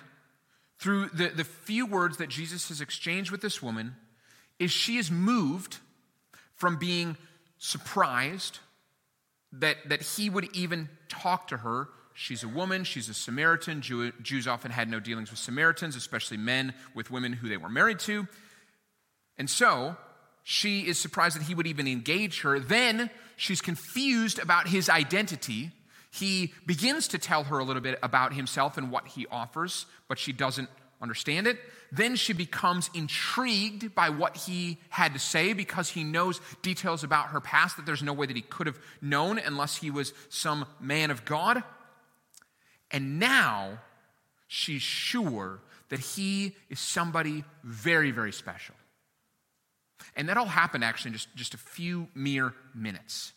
through 0.80 1.10
the, 1.10 1.28
the 1.28 1.44
few 1.44 1.86
words 1.86 2.16
that 2.18 2.30
Jesus 2.30 2.70
has 2.70 2.80
exchanged 2.80 3.30
with 3.30 3.42
this 3.42 3.62
woman, 3.62 3.98
is 4.60 4.72
she 4.72 4.96
is 4.96 5.12
moved 5.12 5.80
from 6.56 6.78
being 6.78 7.18
surprised 7.58 8.60
that, 9.52 9.76
that 9.90 10.02
he 10.02 10.30
would 10.30 10.48
even 10.56 10.88
talk 11.10 11.50
to 11.50 11.58
her. 11.58 11.90
She's 12.14 12.44
a 12.44 12.48
woman, 12.48 12.84
she's 12.84 13.10
a 13.10 13.14
Samaritan. 13.14 13.82
Jew, 13.82 14.12
Jews 14.22 14.48
often 14.48 14.72
had 14.72 14.90
no 14.90 15.00
dealings 15.00 15.32
with 15.32 15.40
Samaritans, 15.40 15.96
especially 15.96 16.38
men 16.38 16.74
with 16.94 17.10
women 17.10 17.34
who 17.34 17.50
they 17.50 17.58
were 17.58 17.70
married 17.70 18.00
to. 18.00 18.28
And 19.38 19.50
so 19.50 19.98
she 20.44 20.82
is 20.82 21.00
surprised 21.00 21.38
that 21.38 21.44
he 21.44 21.56
would 21.56 21.68
even 21.68 21.88
engage 21.88 22.42
her. 22.42 22.60
Then 22.60 23.10
she's 23.36 23.62
confused 23.62 24.38
about 24.38 24.68
his 24.68 24.90
identity. 24.90 25.72
He 26.12 26.54
begins 26.68 27.08
to 27.10 27.18
tell 27.18 27.46
her 27.46 27.58
a 27.58 27.64
little 27.64 27.82
bit 27.82 27.98
about 28.04 28.34
himself 28.34 28.78
and 28.78 28.92
what 28.92 29.08
he 29.08 29.26
offers, 29.32 29.88
but 30.08 30.20
she 30.20 30.32
doesn't 30.32 30.70
understand 31.02 31.48
it. 31.48 31.58
Then 31.92 32.16
she 32.16 32.34
becomes 32.34 32.90
intrigued 32.94 33.96
by 33.96 34.10
what 34.10 34.38
he 34.38 34.78
had 34.90 35.14
to 35.14 35.20
say 35.20 35.54
because 35.54 35.90
he 35.90 36.04
knows 36.04 36.40
details 36.62 37.04
about 37.04 37.28
her 37.30 37.40
past 37.40 37.78
that 37.78 37.86
there's 37.86 38.04
no 38.04 38.14
way 38.14 38.26
that 38.28 38.36
he 38.36 38.42
could 38.42 38.68
have 38.68 38.80
known 39.02 39.40
unless 39.40 39.78
he 39.78 39.90
was 39.92 40.14
some 40.30 40.66
man 40.80 41.12
of 41.12 41.26
God. 41.26 41.64
And 42.94 43.20
now 43.20 43.80
she's 44.48 44.84
sure 44.84 45.60
that 45.90 46.00
he 46.00 46.56
is 46.70 46.80
somebody 46.80 47.44
very, 47.64 48.12
very 48.12 48.32
special. 48.32 48.76
And 50.16 50.30
that 50.30 50.38
all 50.38 50.46
happened 50.46 50.84
actually 50.84 51.10
in 51.10 51.14
just, 51.14 51.36
just 51.36 51.54
a 51.54 51.58
few 51.58 52.08
mere 52.14 52.54
minutes. 52.76 53.34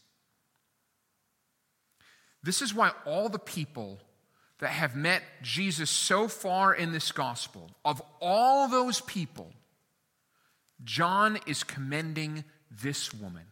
This 2.43 2.63
is 2.63 2.75
why 2.75 2.93
all 3.05 3.29
the 3.29 3.39
people 3.39 3.99
that 4.59 4.69
have 4.69 4.95
met 4.95 5.23
Jesus 5.43 5.91
so 5.91 6.29
far 6.29 6.75
in 6.75 6.93
this 6.93 7.13
gospel, 7.13 7.71
of 7.85 8.01
all 8.21 8.69
those 8.69 9.01
people, 9.01 9.53
John 10.85 11.39
is 11.47 11.65
commending 11.65 12.45
this 12.71 13.13
woman. 13.13 13.45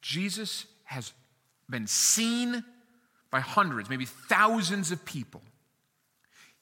Jesus 0.00 0.66
has 0.84 1.12
been 1.68 1.86
seen 1.86 2.64
by 3.34 3.40
hundreds, 3.40 3.90
maybe 3.90 4.04
thousands 4.04 4.92
of 4.92 5.04
people. 5.04 5.42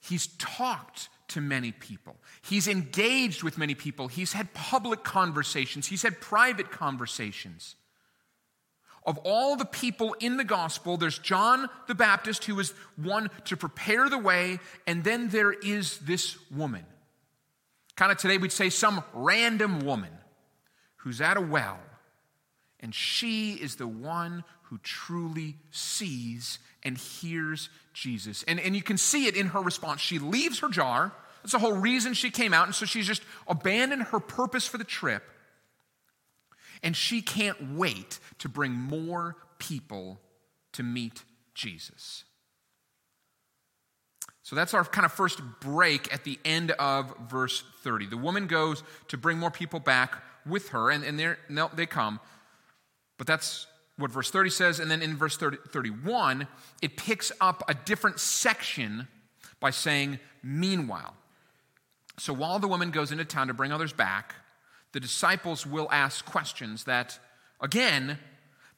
He's 0.00 0.29
talked 0.38 1.11
to 1.29 1.43
many 1.43 1.71
people. 1.71 2.17
He's 2.41 2.67
engaged 2.67 3.43
with 3.43 3.59
many 3.59 3.75
people. 3.75 4.09
He's 4.09 4.33
had 4.33 4.55
public 4.55 5.05
conversations. 5.05 5.87
He's 5.87 6.00
had 6.00 6.19
private 6.19 6.71
conversations. 6.71 7.75
Of 9.05 9.19
all 9.19 9.57
the 9.57 9.67
people 9.67 10.17
in 10.19 10.38
the 10.38 10.45
gospel, 10.45 10.97
there's 10.97 11.19
John 11.19 11.69
the 11.88 11.95
Baptist, 11.95 12.47
who 12.47 12.55
was 12.55 12.73
one 12.97 13.29
to 13.45 13.55
prepare 13.55 14.09
the 14.09 14.17
way, 14.17 14.59
and 14.87 15.05
then 15.05 15.29
there 15.29 15.52
is 15.52 15.99
this 15.99 16.38
woman. 16.50 16.87
Kind 17.97 18.12
of 18.12 18.17
today, 18.17 18.38
we'd 18.38 18.50
say 18.50 18.71
some 18.71 19.05
random 19.12 19.81
woman 19.81 20.12
who's 20.97 21.21
at 21.21 21.37
a 21.37 21.43
well, 21.43 21.81
and 22.81 22.95
she 22.95 23.52
is 23.57 23.76
the 23.76 23.87
one 23.87 24.43
who 24.73 24.79
truly 24.79 25.55
sees 25.71 26.59
and 26.83 26.97
hears 26.97 27.69
Jesus. 27.93 28.43
And, 28.49 28.59
and 28.59 28.75
you 28.75 28.83
can 28.83 28.97
see 28.97 29.26
it 29.26 29.37
in 29.37 29.49
her 29.49 29.61
response. 29.61 30.00
She 30.00 30.19
leaves 30.19 30.61
her 30.61 30.71
jar. 30.71 31.12
That's 31.43 31.52
the 31.52 31.59
whole 31.59 31.75
reason 31.75 32.14
she 32.14 32.31
came 32.31 32.55
out. 32.55 32.69
And 32.69 32.75
so 32.75 32.87
she's 32.87 33.07
just 33.07 33.21
abandoned 33.47 34.05
her 34.05 34.19
purpose 34.19 34.67
for 34.67 34.79
the 34.79 34.85
trip 34.85 35.25
and 36.83 36.97
she 36.97 37.21
can't 37.21 37.75
wait 37.76 38.19
to 38.38 38.49
bring 38.49 38.73
more 38.73 39.37
people 39.59 40.19
to 40.73 40.83
meet 40.83 41.23
Jesus. 41.55 42.25
So 44.43 44.57
that's 44.57 44.73
our 44.73 44.85
kind 44.85 45.05
of 45.05 45.12
first 45.12 45.43
break 45.61 46.11
at 46.14 46.25
the 46.25 46.38
end 46.47 46.71
of 46.71 47.14
verse 47.29 47.62
30. 47.83 48.07
The 48.07 48.17
woman 48.17 48.47
goes 48.47 48.83
to 49.09 49.19
bring 49.19 49.37
more 49.37 49.50
people 49.50 49.81
back 49.81 50.17
with 50.47 50.71
her, 50.71 50.91
and, 50.91 51.05
and 51.05 51.37
no, 51.50 51.71
they 51.75 51.85
come. 51.85 52.21
But 53.19 53.26
that's 53.26 53.67
what 53.96 54.11
verse 54.11 54.30
30 54.30 54.50
says. 54.50 54.80
And 54.80 54.90
then 54.90 55.02
in 55.02 55.16
verse 55.16 55.37
30, 55.37 55.58
31, 55.68 56.46
it 56.80 56.96
picks 56.96 57.32
up 57.40 57.62
a 57.68 57.75
different 57.75 58.20
section 58.20 59.08
by 59.61 59.70
saying, 59.70 60.18
meanwhile. 60.42 61.14
So 62.18 62.32
while 62.32 62.58
the 62.58 62.68
woman 62.68 62.90
goes 62.90 63.12
into 63.12 63.25
town 63.25 63.49
to 63.49 63.54
bring 63.54 63.72
others 63.72 63.92
back, 63.92 64.34
the 64.92 65.00
disciples 65.00 65.66
will 65.66 65.88
ask 65.90 66.25
questions 66.25 66.84
that, 66.84 67.18
again, 67.61 68.18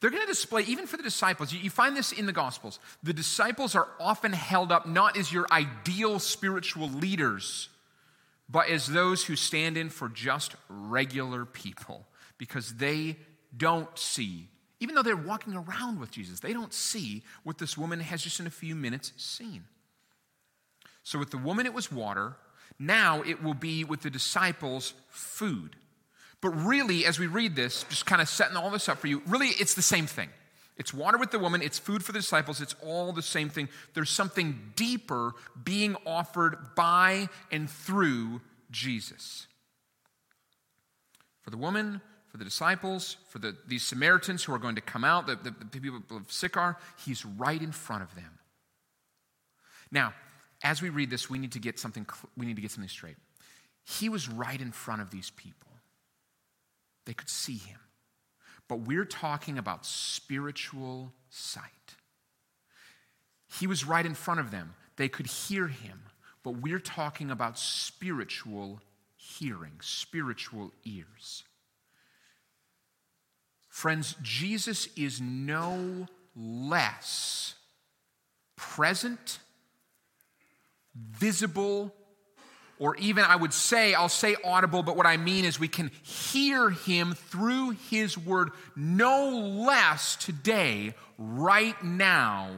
they're 0.00 0.10
going 0.10 0.22
to 0.22 0.28
display, 0.28 0.62
even 0.64 0.86
for 0.86 0.96
the 0.96 1.02
disciples, 1.02 1.52
you, 1.52 1.70
find 1.70 1.96
this 1.96 2.12
in 2.12 2.26
the 2.26 2.32
Gospels. 2.32 2.78
The 3.02 3.14
disciples 3.14 3.74
are 3.74 3.88
often 3.98 4.32
held 4.32 4.70
up 4.70 4.86
not 4.86 5.16
as 5.16 5.32
your 5.32 5.46
ideal 5.50 6.18
spiritual 6.18 6.88
leaders, 6.88 7.70
but 8.48 8.68
as 8.68 8.86
those 8.86 9.24
who 9.24 9.34
stand 9.34 9.76
in 9.76 9.88
for 9.88 10.08
just 10.08 10.56
regular 10.68 11.46
people 11.46 12.06
because 12.36 12.74
they 12.74 13.16
don't 13.56 13.98
see, 13.98 14.48
even 14.80 14.94
though 14.94 15.02
they're 15.02 15.16
walking 15.16 15.54
around 15.54 16.00
with 16.00 16.10
Jesus, 16.10 16.40
they 16.40 16.52
don't 16.52 16.72
see 16.72 17.22
what 17.42 17.58
this 17.58 17.78
woman 17.78 18.00
has 18.00 18.22
just 18.22 18.40
in 18.40 18.46
a 18.46 18.50
few 18.50 18.74
minutes 18.74 19.12
seen. 19.16 19.64
So 21.02 21.18
with 21.18 21.30
the 21.30 21.38
woman, 21.38 21.66
it 21.66 21.74
was 21.74 21.92
water. 21.92 22.36
Now 22.78 23.22
it 23.22 23.42
will 23.42 23.54
be 23.54 23.84
with 23.84 24.02
the 24.02 24.10
disciples 24.10 24.94
food. 25.08 25.76
But 26.40 26.50
really, 26.50 27.06
as 27.06 27.18
we 27.18 27.26
read 27.26 27.56
this, 27.56 27.84
just 27.84 28.04
kind 28.04 28.20
of 28.20 28.28
setting 28.28 28.56
all 28.56 28.70
this 28.70 28.88
up 28.88 28.98
for 28.98 29.06
you, 29.06 29.22
really 29.26 29.48
it's 29.48 29.74
the 29.74 29.82
same 29.82 30.06
thing. 30.06 30.28
It's 30.76 30.92
water 30.92 31.16
with 31.18 31.30
the 31.30 31.38
woman, 31.38 31.62
it's 31.62 31.78
food 31.78 32.04
for 32.04 32.10
the 32.10 32.18
disciples, 32.18 32.60
it's 32.60 32.74
all 32.82 33.12
the 33.12 33.22
same 33.22 33.48
thing. 33.48 33.68
There's 33.94 34.10
something 34.10 34.72
deeper 34.74 35.32
being 35.62 35.96
offered 36.04 36.56
by 36.74 37.28
and 37.52 37.70
through 37.70 38.40
Jesus. 38.72 39.46
For 41.42 41.50
the 41.50 41.56
woman, 41.56 42.00
for 42.34 42.38
the 42.38 42.44
disciples, 42.44 43.16
for 43.28 43.38
the, 43.38 43.56
these 43.68 43.84
Samaritans 43.84 44.42
who 44.42 44.52
are 44.52 44.58
going 44.58 44.74
to 44.74 44.80
come 44.80 45.04
out, 45.04 45.28
the, 45.28 45.36
the, 45.36 45.54
the 45.70 45.78
people 45.78 46.02
of 46.10 46.32
Sychar, 46.32 46.76
he's 47.06 47.24
right 47.24 47.62
in 47.62 47.70
front 47.70 48.02
of 48.02 48.12
them. 48.16 48.40
Now, 49.92 50.14
as 50.60 50.82
we 50.82 50.88
read 50.88 51.10
this, 51.10 51.30
we 51.30 51.38
need 51.38 51.52
to 51.52 51.60
get 51.60 51.78
something, 51.78 52.04
we 52.36 52.44
need 52.44 52.56
to 52.56 52.60
get 52.62 52.72
something 52.72 52.88
straight. 52.88 53.14
He 53.84 54.08
was 54.08 54.28
right 54.28 54.60
in 54.60 54.72
front 54.72 55.00
of 55.00 55.12
these 55.12 55.30
people. 55.30 55.70
They 57.04 57.12
could 57.12 57.28
see 57.28 57.58
him. 57.58 57.78
But 58.66 58.80
we're 58.80 59.04
talking 59.04 59.56
about 59.56 59.86
spiritual 59.86 61.12
sight. 61.30 61.70
He 63.60 63.68
was 63.68 63.84
right 63.84 64.04
in 64.04 64.14
front 64.14 64.40
of 64.40 64.50
them. 64.50 64.74
They 64.96 65.08
could 65.08 65.28
hear 65.28 65.68
him. 65.68 66.00
But 66.42 66.56
we're 66.56 66.80
talking 66.80 67.30
about 67.30 67.60
spiritual 67.60 68.80
hearing, 69.16 69.74
spiritual 69.80 70.72
ears. 70.84 71.44
Friends, 73.74 74.14
Jesus 74.22 74.86
is 74.96 75.20
no 75.20 76.06
less 76.36 77.56
present, 78.54 79.40
visible, 80.94 81.92
or 82.78 82.94
even 82.98 83.24
I 83.24 83.34
would 83.34 83.52
say, 83.52 83.92
I'll 83.92 84.08
say 84.08 84.36
audible, 84.44 84.84
but 84.84 84.96
what 84.96 85.06
I 85.06 85.16
mean 85.16 85.44
is 85.44 85.58
we 85.58 85.66
can 85.66 85.90
hear 86.04 86.70
him 86.70 87.14
through 87.14 87.70
his 87.90 88.16
word 88.16 88.50
no 88.76 89.30
less 89.66 90.14
today, 90.14 90.94
right 91.18 91.82
now, 91.82 92.50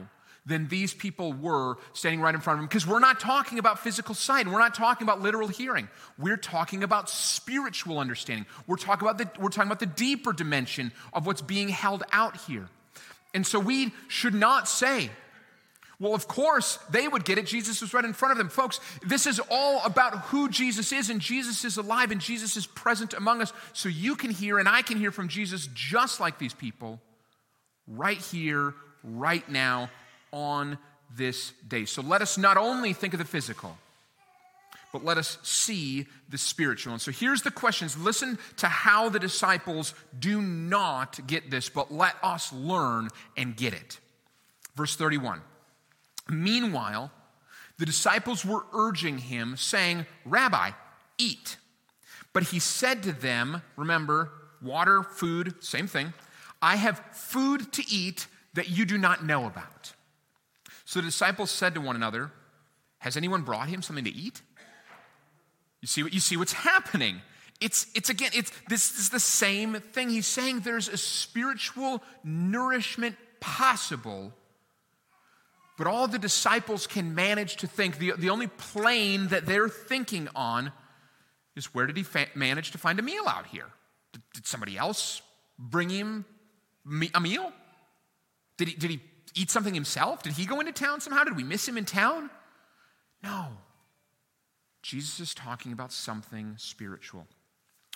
than 0.47 0.67
these 0.69 0.93
people 0.93 1.33
were 1.33 1.77
standing 1.93 2.21
right 2.21 2.33
in 2.33 2.39
front 2.39 2.57
of 2.57 2.63
him. 2.63 2.67
Because 2.67 2.87
we're 2.87 2.99
not 2.99 3.19
talking 3.19 3.59
about 3.59 3.79
physical 3.79 4.15
sight, 4.15 4.45
and 4.45 4.53
we're 4.53 4.59
not 4.59 4.73
talking 4.73 5.05
about 5.05 5.21
literal 5.21 5.49
hearing. 5.49 5.89
We're 6.17 6.37
talking 6.37 6.83
about 6.83 7.09
spiritual 7.09 7.99
understanding. 7.99 8.45
We're 8.65 8.77
talking 8.77 9.07
about 9.07 9.17
the, 9.17 9.29
we're 9.41 9.49
talking 9.49 9.67
about 9.67 9.81
the 9.81 9.85
deeper 9.85 10.31
dimension 10.31 10.93
of 11.11 11.25
what's 11.25 11.41
being 11.41 11.67
held 11.67 12.03
out 12.13 12.37
here. 12.37 12.69
And 13.33 13.45
so 13.45 13.59
we 13.59 13.91
should 14.07 14.33
not 14.33 14.69
say, 14.69 15.09
well, 15.99 16.13
of 16.13 16.27
course, 16.27 16.77
they 16.91 17.07
would 17.07 17.25
get 17.25 17.37
it. 17.37 17.45
Jesus 17.45 17.81
was 17.81 17.93
right 17.93 18.05
in 18.05 18.13
front 18.13 18.31
of 18.31 18.37
them. 18.37 18.49
Folks, 18.49 18.79
this 19.05 19.25
is 19.27 19.41
all 19.51 19.83
about 19.83 20.17
who 20.27 20.47
Jesus 20.47 20.93
is, 20.93 21.09
and 21.09 21.19
Jesus 21.19 21.65
is 21.65 21.75
alive, 21.75 22.11
and 22.11 22.21
Jesus 22.21 22.55
is 22.55 22.65
present 22.67 23.13
among 23.13 23.41
us. 23.41 23.51
So 23.73 23.89
you 23.89 24.15
can 24.15 24.31
hear, 24.31 24.59
and 24.59 24.69
I 24.69 24.81
can 24.81 24.97
hear 24.97 25.11
from 25.11 25.27
Jesus 25.27 25.67
just 25.73 26.19
like 26.19 26.37
these 26.37 26.53
people 26.53 27.01
right 27.85 28.19
here, 28.19 28.75
right 29.03 29.47
now, 29.49 29.89
on 30.31 30.77
this 31.15 31.53
day. 31.67 31.85
So 31.85 32.01
let 32.01 32.21
us 32.21 32.37
not 32.37 32.57
only 32.57 32.93
think 32.93 33.13
of 33.13 33.19
the 33.19 33.25
physical, 33.25 33.77
but 34.93 35.03
let 35.03 35.17
us 35.17 35.37
see 35.43 36.07
the 36.29 36.37
spiritual. 36.37 36.93
And 36.93 37.01
so 37.01 37.11
here's 37.11 37.41
the 37.41 37.51
questions. 37.51 37.97
Listen 37.97 38.37
to 38.57 38.67
how 38.67 39.09
the 39.09 39.19
disciples 39.19 39.93
do 40.17 40.41
not 40.41 41.25
get 41.27 41.51
this, 41.51 41.69
but 41.69 41.91
let 41.91 42.15
us 42.23 42.51
learn 42.53 43.09
and 43.35 43.55
get 43.55 43.73
it. 43.73 43.99
Verse 44.75 44.95
31. 44.95 45.41
Meanwhile, 46.29 47.11
the 47.77 47.85
disciples 47.85 48.43
were 48.43 48.65
urging 48.73 49.17
him, 49.19 49.55
saying, 49.57 50.05
Rabbi, 50.25 50.71
eat. 51.17 51.57
But 52.33 52.43
he 52.43 52.59
said 52.59 53.03
to 53.03 53.11
them, 53.11 53.61
remember, 53.75 54.31
water, 54.61 55.03
food, 55.03 55.55
same 55.63 55.87
thing. 55.87 56.13
I 56.61 56.75
have 56.75 56.99
food 57.11 57.71
to 57.73 57.83
eat 57.89 58.27
that 58.53 58.69
you 58.69 58.85
do 58.85 58.97
not 58.97 59.23
know 59.23 59.45
about. 59.45 59.93
So 60.87 61.01
the 61.01 61.07
disciples 61.07 61.51
said 61.51 61.73
to 61.73 61.81
one 61.81 61.97
another, 61.97 62.31
Has 62.99 63.17
anyone 63.17 63.41
brought 63.41 63.67
him 63.67 63.81
something 63.81 64.05
to 64.05 64.09
eat? 64.09 64.41
You 65.81 65.87
see 65.87 66.01
what 66.01 66.13
you 66.13 66.21
see 66.21 66.37
what's 66.37 66.53
happening. 66.53 67.21
It's, 67.59 67.87
it's 67.93 68.09
again, 68.09 68.31
it's 68.33 68.51
this 68.69 68.97
is 68.97 69.09
the 69.09 69.19
same 69.19 69.73
thing. 69.73 70.09
He's 70.09 70.25
saying 70.25 70.61
there's 70.61 70.87
a 70.87 70.95
spiritual 70.95 72.01
nourishment 72.23 73.17
possible, 73.41 74.31
but 75.77 75.87
all 75.87 76.07
the 76.07 76.19
disciples 76.19 76.87
can 76.87 77.13
manage 77.13 77.57
to 77.57 77.67
think, 77.67 77.97
the, 77.97 78.13
the 78.17 78.29
only 78.29 78.47
plane 78.47 79.27
that 79.27 79.45
they're 79.45 79.67
thinking 79.67 80.29
on 80.35 80.71
is 81.57 81.73
where 81.73 81.85
did 81.85 81.97
he 81.97 82.03
fa- 82.03 82.27
manage 82.33 82.71
to 82.71 82.77
find 82.77 82.97
a 82.97 83.01
meal 83.01 83.27
out 83.27 83.47
here? 83.47 83.67
Did, 84.13 84.21
did 84.33 84.47
somebody 84.47 84.77
else 84.77 85.21
bring 85.59 85.89
him 85.89 86.23
a 87.13 87.19
meal? 87.19 87.51
Did 88.57 88.69
he, 88.69 88.75
did 88.75 88.89
he 88.91 89.01
eat 89.35 89.49
something 89.51 89.73
himself? 89.73 90.23
Did 90.23 90.33
he 90.33 90.45
go 90.45 90.59
into 90.59 90.71
town 90.71 91.01
somehow? 91.01 91.23
Did 91.23 91.35
we 91.35 91.43
miss 91.43 91.67
him 91.67 91.77
in 91.77 91.85
town? 91.85 92.29
No. 93.23 93.47
Jesus 94.81 95.19
is 95.19 95.33
talking 95.33 95.73
about 95.73 95.91
something 95.91 96.55
spiritual. 96.57 97.27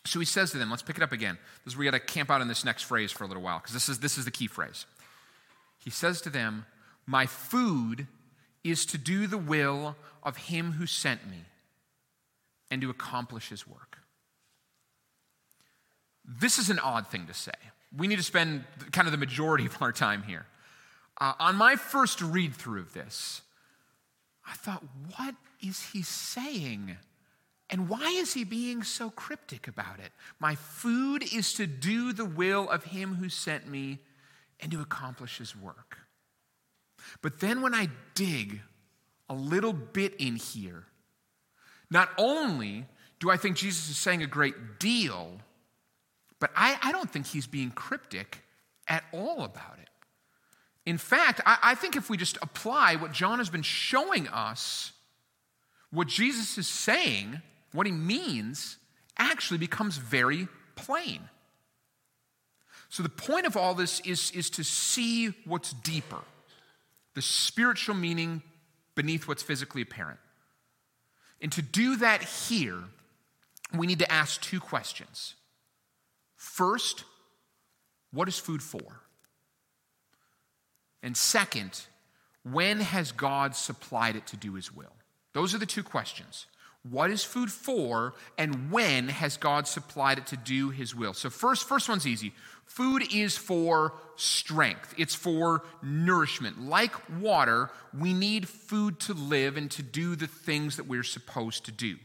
So 0.06 0.20
he 0.20 0.26
says 0.26 0.52
to 0.52 0.58
them, 0.58 0.70
let's 0.70 0.82
pick 0.82 0.98
it 0.98 1.04
up 1.04 1.12
again. 1.12 1.38
This 1.64 1.74
is 1.74 1.78
we 1.78 1.86
got 1.86 1.92
to 1.92 2.00
camp 2.00 2.32
out 2.32 2.42
in 2.42 2.48
this 2.48 2.66
next 2.66 2.84
phrase 2.84 3.12
for 3.12 3.24
a 3.24 3.28
little 3.28 3.44
while, 3.44 3.60
because 3.60 3.74
this 3.74 3.88
is, 3.88 4.00
this 4.00 4.18
is 4.18 4.26
the 4.26 4.32
key 4.32 4.48
phrase. 4.48 4.86
He 5.84 5.90
says 5.90 6.22
to 6.22 6.30
them, 6.30 6.66
My 7.06 7.26
food 7.26 8.08
is 8.64 8.86
to 8.88 8.98
do 8.98 9.28
the 9.28 9.38
will 9.38 9.96
of 10.24 10.38
him 10.38 10.74
who 10.74 10.86
sent 10.86 11.30
me 11.30 11.46
and 12.70 12.82
to 12.82 12.90
accomplish 12.90 13.50
his 13.50 13.68
work. 13.68 14.00
This 16.26 16.58
is 16.58 16.70
an 16.70 16.80
odd 16.80 17.08
thing 17.08 17.28
to 17.28 17.34
say. 17.34 17.52
We 17.96 18.08
need 18.08 18.18
to 18.18 18.24
spend 18.24 18.64
kind 18.92 19.08
of 19.08 19.12
the 19.12 19.18
majority 19.18 19.66
of 19.66 19.82
our 19.82 19.92
time 19.92 20.24
here. 20.24 20.46
Uh, 21.20 21.34
on 21.40 21.56
my 21.56 21.76
first 21.76 22.22
read 22.22 22.56
through 22.56 22.80
of 22.80 22.94
this, 22.94 23.42
I 24.48 24.54
thought, 24.54 24.84
what 25.16 25.36
is 25.62 25.90
he 25.92 26.02
saying? 26.02 26.98
And 27.70 27.88
why 27.88 28.10
is 28.18 28.34
he 28.34 28.44
being 28.44 28.84
so 28.84 29.10
cryptic 29.10 29.68
about 29.68 30.00
it? 30.00 30.12
My 30.40 30.56
food 30.56 31.24
is 31.34 31.54
to 31.54 31.68
do 31.68 32.12
the 32.12 32.26
will 32.26 32.70
of 32.70 32.86
him 32.86 33.16
who 33.16 33.30
sent 33.30 33.68
me 33.68 34.00
and 34.60 34.72
to 34.72 34.82
accomplish 34.82 35.38
his 35.38 35.56
work. 35.56 36.00
But 37.22 37.40
then 37.40 37.62
when 37.62 37.74
I 37.74 37.90
dig 38.14 38.62
a 39.30 39.34
little 39.34 39.74
bit 39.74 40.16
in 40.16 40.36
here, 40.36 40.86
not 41.90 42.10
only 42.18 42.86
do 43.20 43.30
I 43.30 43.38
think 43.38 43.56
Jesus 43.56 43.90
is 43.90 43.98
saying 43.98 44.24
a 44.24 44.28
great 44.28 44.80
deal, 44.80 45.40
but 46.40 46.52
I, 46.56 46.78
I 46.82 46.92
don't 46.92 47.10
think 47.10 47.28
he's 47.28 47.48
being 47.48 47.72
cryptic 47.72 48.44
at 48.88 49.04
all 49.14 49.44
about 49.44 49.78
it. 49.82 49.90
In 50.86 50.98
fact, 50.98 51.42
I, 51.46 51.58
I 51.62 51.76
think 51.76 51.96
if 51.96 52.10
we 52.10 52.18
just 52.18 52.38
apply 52.42 52.96
what 52.96 53.12
John 53.12 53.38
has 53.38 53.50
been 53.50 53.62
showing 53.62 54.28
us, 54.28 54.92
what 55.92 56.08
Jesus 56.08 56.58
is 56.58 56.68
saying, 56.68 57.42
what 57.72 57.86
he 57.86 57.92
means, 57.92 58.78
actually 59.18 59.58
becomes 59.60 59.98
very 59.98 60.48
plain. 60.76 61.22
So, 62.90 63.04
the 63.04 63.10
point 63.10 63.46
of 63.46 63.56
all 63.56 63.74
this 63.74 64.02
is, 64.02 64.32
is 64.32 64.50
to 64.52 64.64
see 64.64 65.28
what's 65.46 65.72
deeper, 65.72 66.22
the 67.14 67.22
spiritual 67.22 67.96
meaning 67.96 68.42
beneath 68.96 69.28
what's 69.28 69.44
physically 69.44 69.82
apparent. 69.82 70.20
And 71.42 71.52
to 71.54 71.62
do 71.62 71.96
that 71.98 72.22
here, 72.22 72.84
we 73.74 73.88
need 73.88 74.00
to 74.00 74.12
ask 74.12 74.42
two 74.42 74.60
questions. 74.60 75.36
First, 76.36 77.06
what 78.12 78.28
is 78.28 78.38
food 78.38 78.62
for? 78.62 79.02
And 81.04 81.18
second, 81.18 81.82
when 82.44 82.80
has 82.80 83.12
God 83.12 83.56
supplied 83.56 84.16
it 84.16 84.28
to 84.28 84.38
do 84.38 84.54
his 84.54 84.74
will? 84.74 84.94
Those 85.34 85.56
are 85.56 85.60
the 85.60 85.66
two 85.66 85.84
questions. 85.84 86.46
What 86.90 87.12
is 87.12 87.24
food 87.24 87.52
for, 87.52 88.16
and 88.40 88.72
when 88.72 89.08
has 89.08 89.38
God 89.38 89.68
supplied 89.68 90.18
it 90.18 90.28
to 90.28 90.38
do 90.38 90.72
his 90.72 90.96
will? 90.96 91.14
So, 91.14 91.30
first, 91.30 91.68
first 91.68 91.88
one's 91.88 92.08
easy. 92.08 92.34
Food 92.66 93.04
is 93.14 93.38
for 93.38 93.94
strength, 94.16 94.96
it's 94.98 95.14
for 95.14 95.64
nourishment. 95.84 96.60
Like 96.60 96.94
water, 97.20 97.70
we 97.96 98.14
need 98.14 98.48
food 98.48 99.00
to 99.02 99.14
live 99.14 99.58
and 99.58 99.70
to 99.72 99.84
do 99.84 100.16
the 100.16 100.28
things 100.28 100.78
that 100.78 100.88
we're 100.88 101.04
supposed 101.04 101.66
to 101.66 101.72
do. 101.72 101.98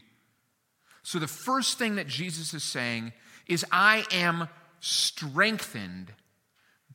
So, 1.01 1.17
the 1.17 1.27
first 1.27 1.79
thing 1.79 1.95
that 1.95 2.07
Jesus 2.07 2.53
is 2.53 2.63
saying 2.63 3.13
is, 3.47 3.65
I 3.71 4.05
am 4.11 4.47
strengthened 4.79 6.13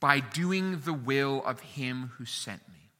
by 0.02 0.18
doing 0.18 0.80
the 0.80 0.92
will 0.92 1.44
of 1.46 1.60
him 1.60 2.10
who 2.18 2.24
sent 2.24 2.60
me. 2.68 2.90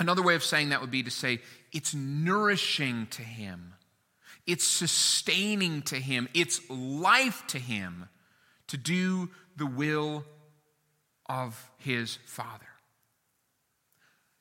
Another 0.00 0.20
way 0.20 0.34
of 0.34 0.42
saying 0.42 0.70
that 0.70 0.80
would 0.80 0.90
be 0.90 1.04
to 1.04 1.12
say 1.12 1.38
it's 1.72 1.94
nourishing 1.94 3.06
to 3.12 3.22
him, 3.22 3.72
it's 4.48 4.66
sustaining 4.66 5.82
to 5.82 5.94
him, 5.94 6.28
it's 6.34 6.60
life 6.68 7.44
to 7.46 7.60
him 7.60 8.08
to 8.66 8.76
do 8.76 9.30
the 9.56 9.64
will 9.64 10.24
of 11.26 11.70
his 11.78 12.18
Father. 12.26 12.66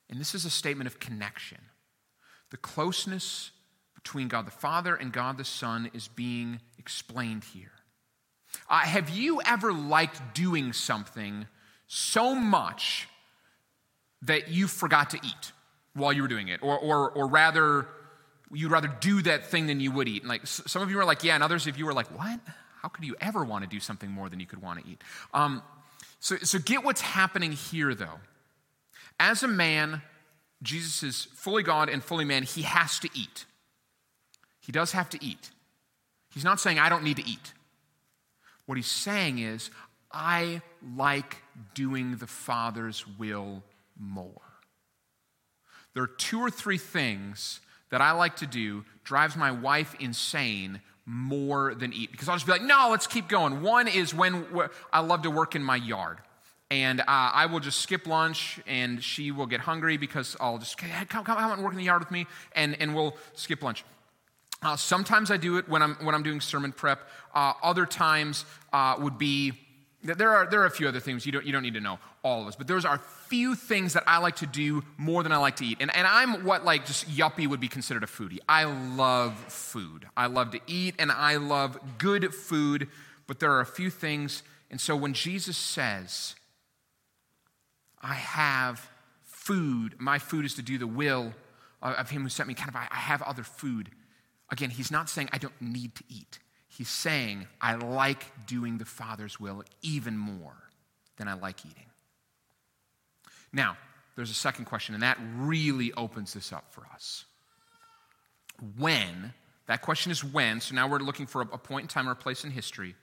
And 0.10 0.20
this 0.20 0.34
is 0.34 0.46
a 0.46 0.50
statement 0.50 0.88
of 0.88 1.00
connection. 1.00 1.60
The 2.50 2.58
closeness 2.58 3.52
between 3.94 4.30
God 4.30 4.48
the 4.48 4.52
Father 4.52 4.96
and 4.96 5.14
God 5.14 5.38
the 5.38 5.46
Son 5.46 5.92
is 5.94 6.08
being 6.08 6.60
explained 6.80 7.44
here. 7.44 7.75
Uh, 8.70 8.80
have 8.80 9.10
you 9.10 9.42
ever 9.46 9.72
liked 9.72 10.34
doing 10.34 10.74
something 10.74 11.46
so 11.88 12.34
much 12.34 13.08
that 14.24 14.50
you 14.50 14.68
forgot 14.68 15.12
to 15.12 15.18
eat 15.18 15.52
while 15.94 16.12
you 16.12 16.22
were 16.22 16.28
doing 16.28 16.48
it? 16.48 16.62
Or, 16.64 16.78
or, 16.78 17.12
or 17.12 17.28
rather, 17.28 17.88
you'd 18.52 18.72
rather 18.72 18.92
do 19.00 19.22
that 19.24 19.46
thing 19.46 19.68
than 19.68 19.80
you 19.80 19.92
would 19.92 20.08
eat? 20.08 20.24
And 20.24 20.30
like 20.30 20.48
some 20.48 20.82
of 20.82 20.90
you 20.90 20.98
were 20.98 21.06
like, 21.06 21.24
yeah, 21.24 21.36
and 21.36 21.44
others 21.44 21.68
of 21.68 21.78
you 21.78 21.86
were 21.86 21.94
like, 21.94 22.08
what? 22.18 22.40
How 22.82 22.90
could 22.90 23.06
you 23.06 23.16
ever 23.22 23.44
want 23.44 23.64
to 23.64 23.70
do 23.70 23.80
something 23.80 24.10
more 24.10 24.30
than 24.30 24.40
you 24.40 24.46
could 24.46 24.62
want 24.62 24.84
to 24.84 24.90
eat? 24.90 25.02
Um, 25.34 25.62
so, 26.20 26.38
so 26.38 26.60
get 26.60 26.84
what's 26.84 27.02
happening 27.02 27.52
here, 27.52 27.94
though. 27.94 28.20
As 29.20 29.44
a 29.44 29.48
man, 29.48 30.02
Jesus 30.62 31.04
is 31.04 31.26
fully 31.34 31.64
God 31.64 31.90
and 31.90 32.04
fully 32.04 32.26
man. 32.26 32.44
He 32.44 32.64
has 32.64 33.00
to 33.00 33.10
eat. 33.14 33.46
He 34.60 34.72
does 34.72 34.92
have 34.94 35.10
to 35.12 35.24
eat. 35.24 35.52
He's 36.34 36.44
not 36.44 36.60
saying, 36.60 36.80
I 36.80 36.90
don't 36.90 37.04
need 37.04 37.18
to 37.18 37.28
eat. 37.28 37.54
What 38.66 38.78
he's 38.78 38.88
saying 38.88 39.40
is, 39.40 39.70
I 40.12 40.62
like 40.96 41.38
doing 41.74 42.18
the 42.18 42.28
Father's 42.28 43.06
will 43.18 43.64
more. 44.00 44.42
There 45.94 46.04
are 46.04 46.08
two 46.08 46.40
or 46.40 46.50
three 46.50 46.78
things 46.78 47.60
that 47.90 48.02
I 48.02 48.12
like 48.12 48.38
to 48.38 48.48
do, 48.48 48.84
drives 49.04 49.36
my 49.36 49.52
wife 49.52 49.96
insane 50.00 50.82
more 51.06 51.76
than 51.76 51.94
eat. 51.94 52.12
Because 52.12 52.28
I'll 52.28 52.36
just 52.36 52.46
be 52.46 52.52
like, 52.52 52.64
no, 52.64 52.88
let's 52.92 53.08
keep 53.08 53.28
going. 53.28 53.62
One 53.62 53.88
is 53.88 54.14
when 54.14 54.46
I 54.92 55.02
love 55.02 55.22
to 55.22 55.32
work 55.32 55.56
in 55.56 55.64
my 55.64 55.76
yard. 55.76 56.18
And 56.72 57.02
uh, 57.02 57.04
I 57.08 57.46
will 57.46 57.60
just 57.60 57.82
skip 57.82 58.08
lunch, 58.08 58.60
and 58.66 59.04
she 59.04 59.32
will 59.32 59.46
get 59.46 59.62
hungry 59.62 59.98
because 59.98 60.36
I'll 60.40 60.58
just, 60.58 60.78
come, 60.78 60.90
come, 61.08 61.24
come 61.24 61.52
and 61.52 61.64
work 61.64 61.74
in 61.74 61.78
the 61.78 61.86
yard 61.86 62.02
with 62.02 62.10
me, 62.10 62.26
and, 62.54 62.76
and 62.82 62.96
we'll 62.96 63.16
skip 63.34 63.62
lunch. 63.62 63.86
Uh, 64.62 64.76
sometimes 64.76 65.32
I 65.32 65.38
do 65.38 65.58
it 65.58 65.70
when 65.70 65.82
I'm, 65.82 65.96
when 65.96 66.16
I'm 66.16 66.24
doing 66.24 66.42
sermon 66.42 66.72
prep. 66.72 67.08
Uh, 67.34 67.54
other 67.62 67.86
times 67.86 68.46
uh, 68.74 68.96
would 69.00 69.18
be, 69.18 69.54
there 70.04 70.32
are, 70.32 70.48
there 70.50 70.62
are 70.62 70.66
a 70.66 70.72
few 70.72 70.88
other 70.88 71.00
things 71.00 71.26
you 71.26 71.32
don't, 71.32 71.46
you 71.46 71.52
don't 71.52 71.64
need 71.64 71.74
to 71.74 71.82
know, 71.82 72.00
all 72.24 72.42
of 72.42 72.48
us, 72.48 72.56
but 72.56 72.68
those 72.68 72.86
are 72.86 72.98
few 73.28 73.56
things 73.56 73.94
that 73.94 74.04
I 74.08 74.18
like 74.18 74.38
to 74.38 74.48
do 74.48 74.84
more 74.98 75.24
than 75.24 75.32
I 75.32 75.38
like 75.38 75.58
to 75.58 75.66
eat. 75.66 75.78
And, 75.80 75.96
and 75.96 76.08
I'm 76.08 76.44
what 76.44 76.66
like 76.66 76.86
just 76.86 77.10
yuppie 77.10 77.48
would 77.48 77.60
be 77.60 77.68
considered 77.68 78.04
a 78.04 78.08
foodie. 78.08 78.40
I 78.48 78.64
love 78.64 79.38
food. 79.52 80.08
I 80.16 80.28
love 80.28 80.52
to 80.52 80.60
eat 80.68 80.96
and 80.98 81.12
I 81.12 81.38
love 81.38 81.78
good 81.98 82.34
food, 82.34 82.88
but 83.28 83.40
there 83.40 83.52
are 83.52 83.62
a 83.62 83.66
few 83.66 83.90
things. 83.90 84.44
And 84.72 84.82
so 84.82 84.96
when 84.96 85.14
Jesus 85.14 85.58
says, 85.58 86.36
I 88.02 88.14
have 88.14 88.90
food, 89.24 89.96
my 90.00 90.20
food 90.20 90.46
is 90.46 90.56
to 90.56 90.62
do 90.62 90.78
the 90.78 90.88
will 90.88 91.34
of 91.82 92.10
him 92.10 92.24
who 92.24 92.30
sent 92.30 92.48
me, 92.48 92.56
kind 92.56 92.70
of, 92.70 92.76
I 92.76 92.88
have 92.90 93.22
other 93.22 93.44
food 93.44 93.90
Again, 94.52 94.70
he's 94.70 94.92
not 94.92 95.10
saying 95.10 95.30
I 95.32 95.38
don't 95.38 95.60
need 95.62 95.96
to 95.96 96.04
eat. 96.10 96.40
He's 96.68 96.90
saying 96.90 97.48
I 97.62 97.76
like 97.76 98.46
doing 98.46 98.78
the 98.78 98.86
Father's 98.86 99.40
will 99.40 99.64
even 99.82 100.18
more 100.18 100.58
than 101.18 101.28
I 101.28 101.34
like 101.34 101.66
eating. 101.66 101.86
Now, 103.54 103.78
there's 104.16 104.32
a 104.32 104.36
second 104.36 104.66
question, 104.66 104.94
and 104.94 105.04
that 105.04 105.18
really 105.38 105.94
opens 105.94 106.34
this 106.34 106.52
up 106.52 106.66
for 106.72 106.86
us. 106.94 107.26
When, 108.78 109.34
that 109.68 109.82
question 109.82 110.12
is 110.12 110.24
when, 110.24 110.62
so 110.62 110.76
now 110.76 110.88
we're 110.88 111.00
looking 111.00 111.26
for 111.26 111.42
a, 111.42 111.46
point 111.46 111.84
in 111.84 111.88
time 111.88 112.08
or 112.08 112.12
a 112.12 112.16
place 112.16 112.44
in 112.44 112.52
history. 112.52 112.96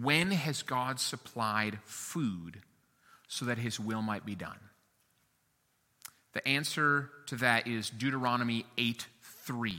When 0.00 0.30
has 0.30 0.62
God 0.62 1.00
supplied 1.00 1.78
food 1.84 2.60
so 3.28 3.46
that 3.46 3.58
his 3.58 3.80
will 3.80 4.02
might 4.02 4.24
be 4.24 4.34
done? 4.34 4.58
The 6.32 6.46
answer 6.46 7.10
to 7.26 7.36
that 7.36 7.66
is 7.66 7.90
Deuteronomy 7.90 8.64
8 8.78 9.06
3. 9.22 9.74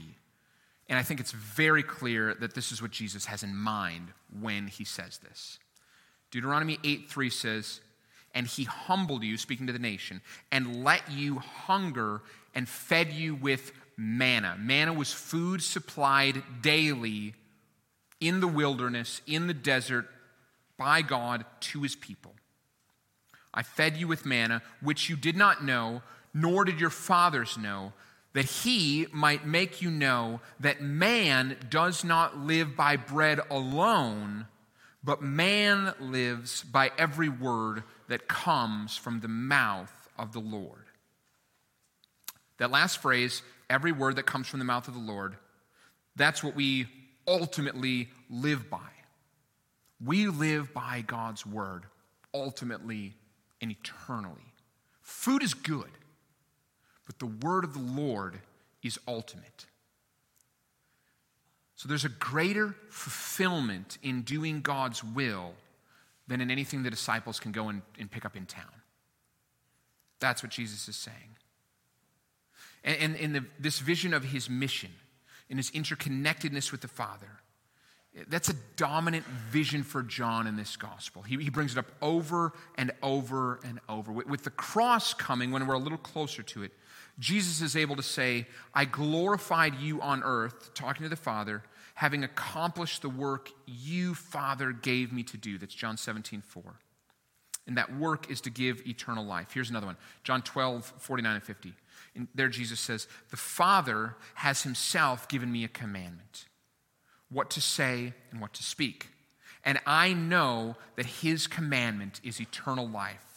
And 0.92 1.00
I 1.00 1.04
think 1.04 1.22
it's 1.22 1.32
very 1.32 1.84
clear 1.84 2.36
that 2.36 2.54
this 2.54 2.74
is 2.74 2.82
what 2.82 2.92
Jesus 2.92 3.26
has 3.28 3.44
in 3.44 3.56
mind 3.56 4.10
when 4.42 4.68
he 4.68 4.84
says 4.84 5.20
this. 5.20 5.58
Deuteronomy 6.32 6.80
8 6.84 7.10
3 7.10 7.30
says, 7.30 7.80
And 8.36 8.46
he 8.46 8.66
humbled 8.66 9.24
you, 9.24 9.38
speaking 9.38 9.68
to 9.68 9.74
the 9.74 9.80
nation, 9.80 10.20
and 10.52 10.84
let 10.84 11.10
you 11.10 11.40
hunger 11.40 12.22
and 12.54 12.68
fed 12.68 13.14
you 13.14 13.36
with 13.36 13.72
manna. 13.96 14.58
Manna 14.60 14.92
was 14.92 15.14
food 15.14 15.64
supplied 15.64 16.44
daily 16.62 17.36
in 18.20 18.42
the 18.42 18.48
wilderness, 18.48 19.22
in 19.26 19.48
the 19.48 19.54
desert, 19.54 20.10
by 20.78 21.02
God 21.02 21.46
to 21.62 21.84
his 21.84 21.96
people. 21.96 22.34
I 23.54 23.64
fed 23.64 23.96
you 23.96 24.10
with 24.10 24.26
manna, 24.26 24.62
which 24.82 25.10
you 25.10 25.16
did 25.16 25.38
not 25.38 25.64
know, 25.64 26.02
nor 26.34 26.66
did 26.66 26.82
your 26.82 26.90
fathers 26.90 27.58
know, 27.58 27.94
that 28.34 28.46
he 28.46 29.08
might 29.12 29.46
make 29.46 29.82
you 29.82 29.92
know 29.92 30.40
that 30.60 30.82
man 30.82 31.58
does 31.70 32.04
not 32.04 32.38
live 32.38 32.76
by 32.76 32.96
bread 32.96 33.40
alone, 33.50 34.48
but 35.04 35.22
man 35.22 35.94
lives 36.00 36.64
by 36.64 36.92
every 36.98 37.30
word 37.30 37.84
that 38.08 38.28
comes 38.28 38.96
from 38.96 39.20
the 39.20 39.28
mouth 39.28 39.92
of 40.18 40.32
the 40.32 40.40
Lord. 40.40 40.86
That 42.58 42.72
last 42.72 43.02
phrase, 43.02 43.42
every 43.70 43.92
word 43.92 44.16
that 44.18 44.26
comes 44.26 44.48
from 44.48 44.60
the 44.60 44.66
mouth 44.66 44.88
of 44.88 44.94
the 44.94 45.00
Lord, 45.00 45.36
that's 46.16 46.44
what 46.44 46.56
we 46.56 46.88
ultimately 47.28 48.10
live 48.30 48.70
by. 48.70 48.80
We 50.04 50.28
live 50.28 50.74
by 50.74 51.04
God's 51.06 51.46
word 51.46 51.84
ultimately 52.34 53.14
and 53.62 53.72
eternally. 53.72 54.54
Food 55.02 55.44
is 55.44 55.54
good, 55.54 55.90
the 57.22 57.28
word 57.48 57.64
of 57.64 57.74
the 57.74 57.80
Lord 57.80 58.40
is 58.84 59.00
ultimate. 59.08 59.66
So 61.76 61.88
there's 61.88 62.04
a 62.04 62.10
greater 62.10 62.76
fulfillment 62.90 63.98
in 64.04 64.24
doing 64.24 64.62
God's 64.62 65.04
will 65.04 65.54
than 66.28 66.42
in 66.42 66.52
anything 66.52 66.84
the 66.84 66.90
disciples 66.90 67.40
can 67.40 67.52
go 67.52 67.70
and, 67.70 67.82
and 68.00 68.10
pick 68.12 68.26
up 68.26 68.36
in 68.36 68.46
town. 68.46 68.66
That's 70.20 70.44
what 70.44 70.52
Jesus 70.52 70.88
is 70.88 70.96
saying. 70.96 71.38
And 72.84 73.16
in 73.16 73.34
the, 73.34 73.46
this 73.60 73.80
vision 73.80 74.14
of 74.14 74.24
his 74.24 74.50
mission, 74.50 74.90
in 75.50 75.58
his 75.58 75.72
interconnectedness 75.72 76.72
with 76.72 76.82
the 76.82 76.88
Father, 76.88 77.30
that's 78.28 78.50
a 78.50 78.56
dominant 78.76 79.26
vision 79.26 79.84
for 79.84 80.02
John 80.04 80.48
in 80.48 80.58
this 80.58 80.76
gospel. 80.76 81.22
He, 81.22 81.38
he 81.38 81.50
brings 81.50 81.74
it 81.74 81.78
up 81.78 81.86
over 82.02 82.54
and 82.76 82.92
over 83.02 83.60
and 83.64 83.80
over. 83.88 84.12
With, 84.12 84.28
with 84.28 84.44
the 84.44 84.50
cross 84.50 85.14
coming, 85.14 85.52
when 85.52 85.66
we're 85.68 85.76
a 85.76 85.80
little 85.80 85.98
closer 85.98 86.44
to 86.44 86.64
it, 86.64 86.74
Jesus 87.22 87.62
is 87.62 87.76
able 87.76 87.96
to 87.96 88.04
say, 88.04 88.48
I 88.74 88.86
glorified 88.86 89.76
you 89.76 90.02
on 90.02 90.24
earth, 90.24 90.74
talking 90.74 91.04
to 91.04 91.10
the 91.10 91.16
Father, 91.16 91.62
having 91.94 92.24
accomplished 92.24 93.04
the 93.04 93.10
work 93.10 93.52
you, 93.68 94.16
Father, 94.16 94.72
gave 94.72 95.14
me 95.14 95.22
to 95.24 95.38
do. 95.38 95.60
That's 95.60 95.74
John 95.74 95.98
17, 95.98 96.42
4. 96.42 96.64
And 97.68 97.78
that 97.78 97.96
work 97.96 98.32
is 98.32 98.42
to 98.42 98.50
give 98.50 98.86
eternal 98.88 99.24
life. 99.24 99.52
Here's 99.54 99.70
another 99.70 99.86
one 99.86 99.98
John 100.24 100.42
12, 100.42 100.94
49 100.98 101.36
and 101.36 101.44
50. 101.44 101.74
And 102.16 102.28
there 102.34 102.50
Jesus 102.50 102.80
says, 102.80 103.08
The 103.30 103.38
Father 103.38 104.16
has 104.34 104.64
himself 104.64 105.28
given 105.28 105.52
me 105.52 105.64
a 105.64 105.70
commandment 105.70 106.48
what 107.30 107.52
to 107.52 107.62
say 107.62 108.14
and 108.32 108.42
what 108.42 108.54
to 108.54 108.64
speak. 108.64 109.10
And 109.64 109.80
I 109.86 110.14
know 110.14 110.76
that 110.96 111.06
his 111.06 111.46
commandment 111.46 112.20
is 112.24 112.42
eternal 112.42 112.90
life. 112.90 113.31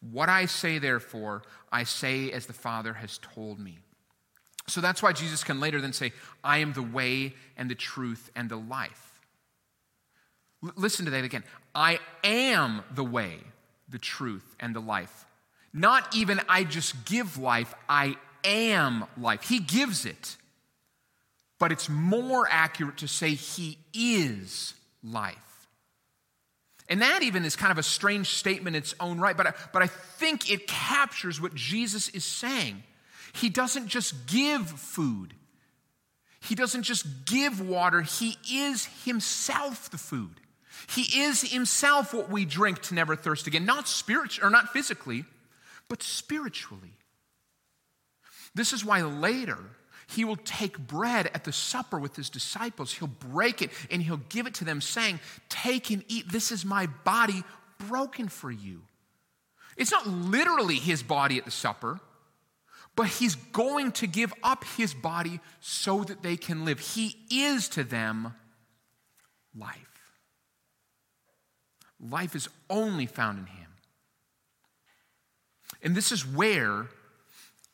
What 0.00 0.28
I 0.28 0.46
say, 0.46 0.78
therefore, 0.78 1.42
I 1.70 1.84
say 1.84 2.30
as 2.30 2.46
the 2.46 2.52
Father 2.52 2.94
has 2.94 3.18
told 3.18 3.58
me. 3.58 3.78
So 4.66 4.80
that's 4.80 5.02
why 5.02 5.12
Jesus 5.12 5.44
can 5.44 5.60
later 5.60 5.80
then 5.80 5.92
say, 5.92 6.12
I 6.42 6.58
am 6.58 6.72
the 6.72 6.82
way 6.82 7.34
and 7.56 7.70
the 7.70 7.74
truth 7.74 8.30
and 8.34 8.48
the 8.48 8.56
life. 8.56 9.20
L- 10.64 10.72
listen 10.76 11.04
to 11.04 11.10
that 11.10 11.24
again. 11.24 11.44
I 11.74 11.98
am 12.24 12.82
the 12.94 13.04
way, 13.04 13.38
the 13.88 13.98
truth, 13.98 14.56
and 14.58 14.74
the 14.74 14.80
life. 14.80 15.26
Not 15.72 16.14
even 16.14 16.40
I 16.48 16.64
just 16.64 17.04
give 17.04 17.36
life, 17.36 17.74
I 17.88 18.16
am 18.44 19.04
life. 19.16 19.42
He 19.42 19.60
gives 19.60 20.04
it. 20.06 20.36
But 21.58 21.72
it's 21.72 21.88
more 21.88 22.48
accurate 22.50 22.98
to 22.98 23.08
say 23.08 23.30
He 23.30 23.78
is 23.92 24.74
life. 25.02 25.49
And 26.90 27.02
that 27.02 27.22
even 27.22 27.44
is 27.44 27.54
kind 27.54 27.70
of 27.70 27.78
a 27.78 27.84
strange 27.84 28.30
statement 28.30 28.74
in 28.74 28.82
its 28.82 28.94
own 28.98 29.20
right, 29.20 29.36
but 29.36 29.46
I, 29.46 29.54
but 29.72 29.80
I 29.80 29.86
think 29.86 30.50
it 30.50 30.66
captures 30.66 31.40
what 31.40 31.54
Jesus 31.54 32.08
is 32.08 32.24
saying. 32.24 32.82
He 33.32 33.48
doesn't 33.48 33.86
just 33.86 34.26
give 34.26 34.68
food, 34.68 35.32
He 36.40 36.56
doesn't 36.56 36.82
just 36.82 37.06
give 37.26 37.66
water, 37.66 38.02
He 38.02 38.36
is 38.50 38.86
Himself 39.04 39.90
the 39.90 39.98
food. 39.98 40.40
He 40.88 41.22
is 41.22 41.52
Himself 41.52 42.12
what 42.12 42.28
we 42.28 42.44
drink 42.44 42.82
to 42.82 42.94
never 42.94 43.14
thirst 43.14 43.46
again, 43.46 43.64
not 43.64 43.86
spiritually 43.86 44.46
or 44.46 44.50
not 44.50 44.70
physically, 44.72 45.24
but 45.88 46.02
spiritually. 46.02 46.96
This 48.54 48.72
is 48.72 48.84
why 48.84 49.02
later 49.02 49.58
he 50.10 50.24
will 50.24 50.36
take 50.36 50.78
bread 50.78 51.30
at 51.34 51.44
the 51.44 51.52
supper 51.52 51.98
with 51.98 52.16
his 52.16 52.30
disciples. 52.30 52.92
He'll 52.92 53.08
break 53.08 53.62
it 53.62 53.70
and 53.90 54.02
he'll 54.02 54.20
give 54.28 54.46
it 54.46 54.54
to 54.54 54.64
them, 54.64 54.80
saying, 54.80 55.20
Take 55.48 55.90
and 55.90 56.04
eat. 56.08 56.30
This 56.30 56.52
is 56.52 56.64
my 56.64 56.86
body 57.04 57.44
broken 57.78 58.28
for 58.28 58.50
you. 58.50 58.82
It's 59.76 59.90
not 59.90 60.06
literally 60.06 60.76
his 60.76 61.02
body 61.02 61.38
at 61.38 61.44
the 61.44 61.50
supper, 61.50 62.00
but 62.96 63.06
he's 63.06 63.34
going 63.34 63.92
to 63.92 64.06
give 64.06 64.32
up 64.42 64.64
his 64.76 64.92
body 64.92 65.40
so 65.60 66.04
that 66.04 66.22
they 66.22 66.36
can 66.36 66.64
live. 66.64 66.80
He 66.80 67.16
is 67.30 67.68
to 67.70 67.84
them 67.84 68.34
life. 69.56 69.76
Life 72.00 72.34
is 72.34 72.48
only 72.68 73.06
found 73.06 73.38
in 73.38 73.46
him. 73.46 73.68
And 75.82 75.94
this 75.94 76.12
is 76.12 76.26
where 76.26 76.88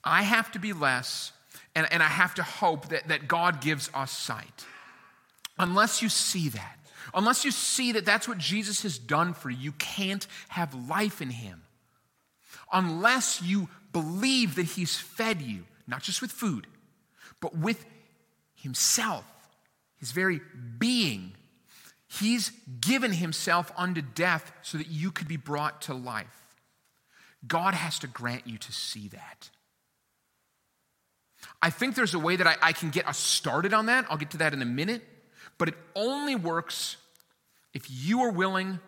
I 0.04 0.22
have 0.22 0.52
to 0.52 0.58
be 0.58 0.72
less 0.72 1.32
and, 1.76 1.86
and 1.92 2.02
I 2.02 2.06
have 2.06 2.34
to 2.36 2.42
hope 2.42 2.88
that, 2.88 3.08
that 3.08 3.28
God 3.28 3.60
gives 3.60 3.90
us 3.92 4.10
sight. 4.10 4.64
Unless 5.58 6.00
you 6.00 6.08
see 6.08 6.48
that, 6.48 6.78
unless 7.14 7.44
you 7.44 7.50
see 7.50 7.92
that 7.92 8.06
that's 8.06 8.26
what 8.26 8.38
Jesus 8.38 8.82
has 8.82 8.98
done 8.98 9.34
for 9.34 9.50
you, 9.50 9.58
you 9.58 9.72
can't 9.72 10.26
have 10.48 10.88
life 10.88 11.20
in 11.20 11.28
Him. 11.28 11.62
Unless 12.72 13.42
you 13.42 13.68
believe 13.92 14.54
that 14.54 14.64
He's 14.64 14.96
fed 14.96 15.42
you, 15.42 15.64
not 15.86 16.02
just 16.02 16.22
with 16.22 16.32
food, 16.32 16.66
but 17.42 17.54
with 17.54 17.84
Himself, 18.54 19.24
His 19.98 20.12
very 20.12 20.40
being. 20.78 21.32
He's 22.08 22.52
given 22.80 23.12
Himself 23.12 23.70
unto 23.76 24.00
death 24.00 24.50
so 24.62 24.78
that 24.78 24.88
you 24.88 25.10
could 25.10 25.28
be 25.28 25.36
brought 25.36 25.82
to 25.82 25.94
life. 25.94 26.56
God 27.46 27.74
has 27.74 27.98
to 27.98 28.06
grant 28.06 28.46
you 28.46 28.56
to 28.56 28.72
see 28.72 29.08
that. 29.08 29.50
I 31.66 31.70
think 31.70 31.96
there's 31.96 32.14
a 32.14 32.18
way 32.20 32.36
that 32.36 32.46
I, 32.46 32.54
I 32.62 32.72
can 32.72 32.90
get 32.90 33.08
us 33.08 33.18
started 33.18 33.74
on 33.74 33.86
that. 33.86 34.06
I'll 34.08 34.16
get 34.16 34.30
to 34.30 34.36
that 34.36 34.52
in 34.52 34.62
a 34.62 34.64
minute. 34.64 35.02
But 35.58 35.66
it 35.66 35.74
only 35.96 36.36
works 36.36 36.96
if 37.74 37.90
you 37.90 38.20
are 38.20 38.30
willing, 38.30 38.78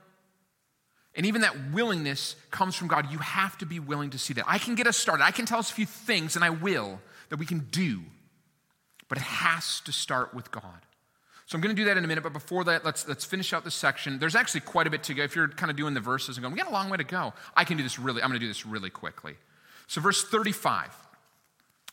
and 1.17 1.27
even 1.27 1.41
that 1.41 1.73
willingness 1.73 2.37
comes 2.53 2.77
from 2.77 2.87
God. 2.87 3.11
You 3.11 3.19
have 3.19 3.59
to 3.59 3.67
be 3.67 3.81
willing 3.81 4.11
to 4.11 4.19
see 4.19 4.33
that. 4.35 4.45
I 4.47 4.59
can 4.59 4.77
get 4.77 4.87
us 4.87 4.97
started. 4.97 5.25
I 5.25 5.33
can 5.33 5.45
tell 5.45 5.59
us 5.59 5.73
a 5.73 5.75
few 5.75 5.87
things, 5.87 6.37
and 6.37 6.45
I 6.45 6.51
will, 6.51 7.01
that 7.31 7.41
we 7.41 7.47
can 7.47 7.67
do. 7.73 8.03
But 9.09 9.19
it 9.19 9.25
has 9.25 9.81
to 9.81 9.91
start 9.91 10.33
with 10.33 10.53
God. 10.53 10.63
So 11.47 11.57
I'm 11.57 11.61
going 11.61 11.75
to 11.75 11.83
do 11.83 11.87
that 11.87 11.97
in 11.97 12.05
a 12.05 12.07
minute, 12.07 12.23
but 12.23 12.33
before 12.33 12.63
that, 12.63 12.85
let's, 12.85 13.09
let's 13.09 13.25
finish 13.25 13.53
out 13.53 13.65
this 13.65 13.75
section. 13.75 14.21
There's 14.21 14.37
actually 14.37 14.61
quite 14.61 14.87
a 14.87 14.91
bit 14.91 15.03
to 15.03 15.15
go. 15.15 15.25
If 15.25 15.35
you're 15.35 15.49
kind 15.49 15.73
of 15.73 15.77
doing 15.77 15.95
the 15.95 16.01
verses 16.01 16.37
and 16.37 16.45
going, 16.45 16.53
we 16.53 16.61
got 16.61 16.69
a 16.69 16.73
long 16.73 16.91
way 16.91 16.99
to 16.99 17.03
go, 17.03 17.35
I 17.57 17.65
can 17.65 17.77
do 17.77 17.83
this 17.83 17.99
really, 17.99 18.23
I'm 18.23 18.29
going 18.29 18.39
to 18.39 18.47
do 18.47 18.49
this 18.49 18.65
really 18.65 18.91
quickly. 18.91 19.35
So, 19.89 20.01
verse 20.01 20.23
35. 20.23 21.08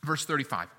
Verse 0.06 0.26
35 0.26 0.70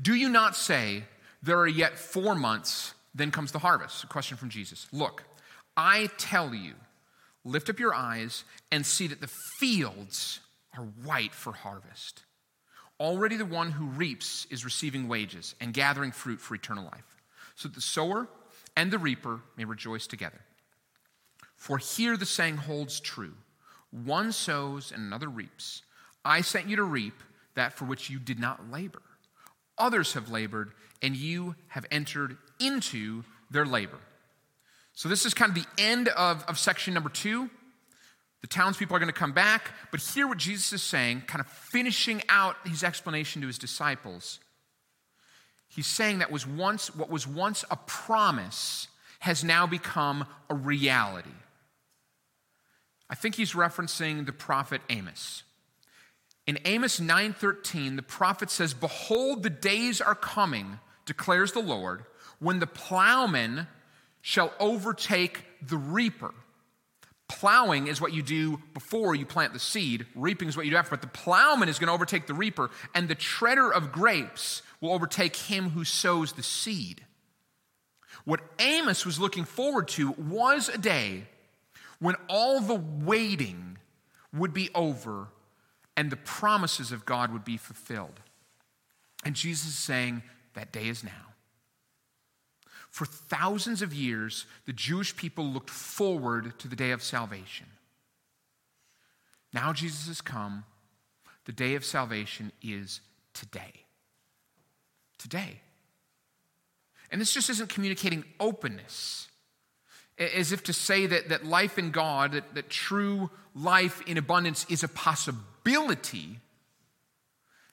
Do 0.00 0.14
you 0.14 0.28
not 0.28 0.54
say, 0.54 1.04
There 1.42 1.58
are 1.58 1.66
yet 1.66 1.98
four 1.98 2.34
months, 2.34 2.94
then 3.14 3.30
comes 3.30 3.52
the 3.52 3.58
harvest? 3.58 4.04
A 4.04 4.06
question 4.06 4.36
from 4.36 4.50
Jesus. 4.50 4.86
Look, 4.92 5.24
I 5.76 6.10
tell 6.18 6.54
you, 6.54 6.74
lift 7.44 7.70
up 7.70 7.80
your 7.80 7.94
eyes 7.94 8.44
and 8.70 8.84
see 8.84 9.06
that 9.08 9.20
the 9.20 9.30
fields 9.58 10.40
are 10.76 10.84
white 11.02 11.34
for 11.34 11.52
harvest. 11.52 12.22
Already 13.00 13.36
the 13.36 13.44
one 13.44 13.72
who 13.72 13.86
reaps 13.86 14.46
is 14.50 14.64
receiving 14.64 15.08
wages 15.08 15.54
and 15.60 15.74
gathering 15.74 16.12
fruit 16.12 16.40
for 16.40 16.54
eternal 16.54 16.84
life, 16.84 17.16
so 17.56 17.68
that 17.68 17.74
the 17.74 17.80
sower 17.80 18.28
and 18.76 18.90
the 18.90 18.98
reaper 18.98 19.40
may 19.56 19.64
rejoice 19.64 20.06
together. 20.06 20.40
For 21.56 21.78
here 21.78 22.16
the 22.16 22.26
saying 22.26 22.58
holds 22.58 23.00
true 23.00 23.34
one 23.90 24.32
sows 24.32 24.90
and 24.90 25.02
another 25.04 25.28
reaps. 25.28 25.82
I 26.24 26.40
sent 26.40 26.68
you 26.68 26.74
to 26.76 26.82
reap 26.82 27.14
that 27.54 27.72
for 27.72 27.84
which 27.84 28.10
you 28.10 28.18
did 28.18 28.38
not 28.38 28.70
labor. 28.70 29.02
Others 29.78 30.12
have 30.14 30.30
labored, 30.30 30.72
and 31.02 31.16
you 31.16 31.56
have 31.68 31.84
entered 31.90 32.36
into 32.60 33.24
their 33.50 33.66
labor. 33.66 33.98
So, 34.92 35.08
this 35.08 35.26
is 35.26 35.34
kind 35.34 35.50
of 35.50 35.56
the 35.56 35.82
end 35.82 36.08
of, 36.08 36.44
of 36.44 36.58
section 36.58 36.94
number 36.94 37.08
two. 37.08 37.50
The 38.40 38.48
townspeople 38.48 38.94
are 38.94 39.00
going 39.00 39.12
to 39.12 39.18
come 39.18 39.32
back, 39.32 39.72
but 39.90 40.00
hear 40.00 40.28
what 40.28 40.38
Jesus 40.38 40.72
is 40.74 40.82
saying, 40.82 41.22
kind 41.26 41.40
of 41.40 41.46
finishing 41.46 42.22
out 42.28 42.56
his 42.66 42.84
explanation 42.84 43.40
to 43.40 43.48
his 43.48 43.58
disciples. 43.58 44.38
He's 45.68 45.86
saying 45.86 46.18
that 46.18 46.30
was 46.30 46.46
once 46.46 46.94
what 46.94 47.10
was 47.10 47.26
once 47.26 47.64
a 47.70 47.76
promise 47.76 48.86
has 49.20 49.42
now 49.42 49.66
become 49.66 50.26
a 50.50 50.54
reality. 50.54 51.30
I 53.08 53.14
think 53.14 53.34
he's 53.34 53.54
referencing 53.54 54.26
the 54.26 54.32
prophet 54.32 54.82
Amos. 54.90 55.42
In 56.46 56.58
Amos 56.64 57.00
9:13, 57.00 57.96
the 57.96 58.02
prophet 58.02 58.50
says, 58.50 58.74
"Behold, 58.74 59.42
the 59.42 59.50
days 59.50 60.00
are 60.00 60.14
coming," 60.14 60.78
declares 61.06 61.52
the 61.52 61.62
Lord, 61.62 62.04
"when 62.38 62.58
the 62.58 62.66
plowman 62.66 63.66
shall 64.20 64.52
overtake 64.58 65.46
the 65.62 65.78
reaper." 65.78 66.34
Plowing 67.26 67.86
is 67.86 68.00
what 68.00 68.12
you 68.12 68.22
do 68.22 68.58
before 68.74 69.14
you 69.14 69.24
plant 69.24 69.54
the 69.54 69.58
seed. 69.58 70.06
Reaping 70.14 70.48
is 70.48 70.56
what 70.56 70.66
you 70.66 70.72
do 70.72 70.76
after. 70.76 70.90
But 70.90 71.00
the 71.00 71.06
plowman 71.06 71.70
is 71.70 71.78
going 71.78 71.88
to 71.88 71.94
overtake 71.94 72.26
the 72.26 72.34
reaper, 72.34 72.70
and 72.94 73.08
the 73.08 73.14
treader 73.14 73.72
of 73.72 73.92
grapes 73.92 74.60
will 74.80 74.92
overtake 74.92 75.34
him 75.34 75.70
who 75.70 75.84
sows 75.84 76.32
the 76.34 76.42
seed. 76.42 77.06
What 78.24 78.42
Amos 78.58 79.06
was 79.06 79.18
looking 79.18 79.46
forward 79.46 79.88
to 79.88 80.10
was 80.12 80.68
a 80.68 80.78
day 80.78 81.28
when 81.98 82.16
all 82.28 82.60
the 82.60 82.74
waiting 82.74 83.78
would 84.32 84.52
be 84.52 84.70
over 84.74 85.28
and 85.96 86.10
the 86.10 86.16
promises 86.16 86.92
of 86.92 87.04
God 87.04 87.32
would 87.32 87.44
be 87.44 87.56
fulfilled. 87.56 88.20
And 89.24 89.34
Jesus 89.34 89.68
is 89.68 89.78
saying, 89.78 90.22
that 90.54 90.72
day 90.72 90.88
is 90.88 91.04
now. 91.04 91.10
For 92.90 93.04
thousands 93.06 93.82
of 93.82 93.92
years, 93.92 94.46
the 94.66 94.72
Jewish 94.72 95.16
people 95.16 95.44
looked 95.44 95.70
forward 95.70 96.58
to 96.60 96.68
the 96.68 96.76
day 96.76 96.92
of 96.92 97.02
salvation. 97.02 97.66
Now 99.52 99.72
Jesus 99.72 100.06
has 100.06 100.20
come. 100.20 100.64
The 101.44 101.52
day 101.52 101.74
of 101.74 101.84
salvation 101.84 102.52
is 102.62 103.00
today. 103.34 103.84
Today. 105.18 105.60
And 107.10 107.20
this 107.20 107.32
just 107.32 107.50
isn't 107.50 107.68
communicating 107.68 108.24
openness, 108.40 109.28
as 110.18 110.52
if 110.52 110.62
to 110.64 110.72
say 110.72 111.06
that, 111.06 111.28
that 111.28 111.44
life 111.44 111.78
in 111.78 111.90
God, 111.90 112.32
that, 112.32 112.54
that 112.54 112.70
true 112.70 113.30
life 113.54 114.00
in 114.06 114.18
abundance 114.18 114.66
is 114.68 114.82
a 114.82 114.88
possibility, 114.88 116.38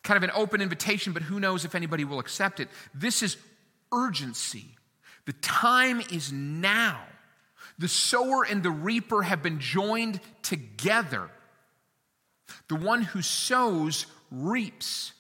kind 0.04 0.18
of 0.18 0.24
an 0.24 0.32
open 0.34 0.62
invitation, 0.62 1.14
but 1.14 1.24
who 1.24 1.40
knows 1.40 1.66
if 1.66 1.76
anybody 1.76 2.04
will 2.04 2.20
accept 2.20 2.60
it. 2.60 2.68
This 2.94 3.22
is 3.22 3.38
urgency. 3.92 4.66
The 5.26 5.34
time 5.34 6.02
is 6.12 6.32
now. 6.32 7.02
The 7.78 7.88
sower 7.88 8.44
and 8.44 8.64
the 8.64 8.72
reaper 8.72 9.24
have 9.24 9.44
been 9.44 9.60
joined 9.60 10.20
together. 10.42 11.30
The 12.68 12.76
one 12.76 13.04
who 13.04 13.22
sows 13.22 14.06
reaps. 14.32 15.14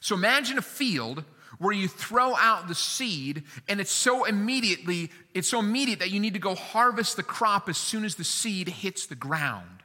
So 0.00 0.14
imagine 0.14 0.58
a 0.58 0.62
field 0.62 1.24
where 1.60 1.72
you 1.72 1.86
throw 1.86 2.34
out 2.34 2.66
the 2.66 2.74
seed 2.74 3.44
and 3.68 3.80
it's 3.80 3.92
so 3.92 4.24
immediately 4.24 5.10
it's 5.34 5.48
so 5.48 5.60
immediate 5.60 6.00
that 6.00 6.10
you 6.10 6.18
need 6.18 6.34
to 6.34 6.40
go 6.40 6.56
harvest 6.56 7.16
the 7.16 7.22
crop 7.22 7.68
as 7.68 7.76
soon 7.78 8.04
as 8.04 8.16
the 8.16 8.24
seed 8.24 8.68
hits 8.68 9.06
the 9.06 9.14
ground 9.14 9.80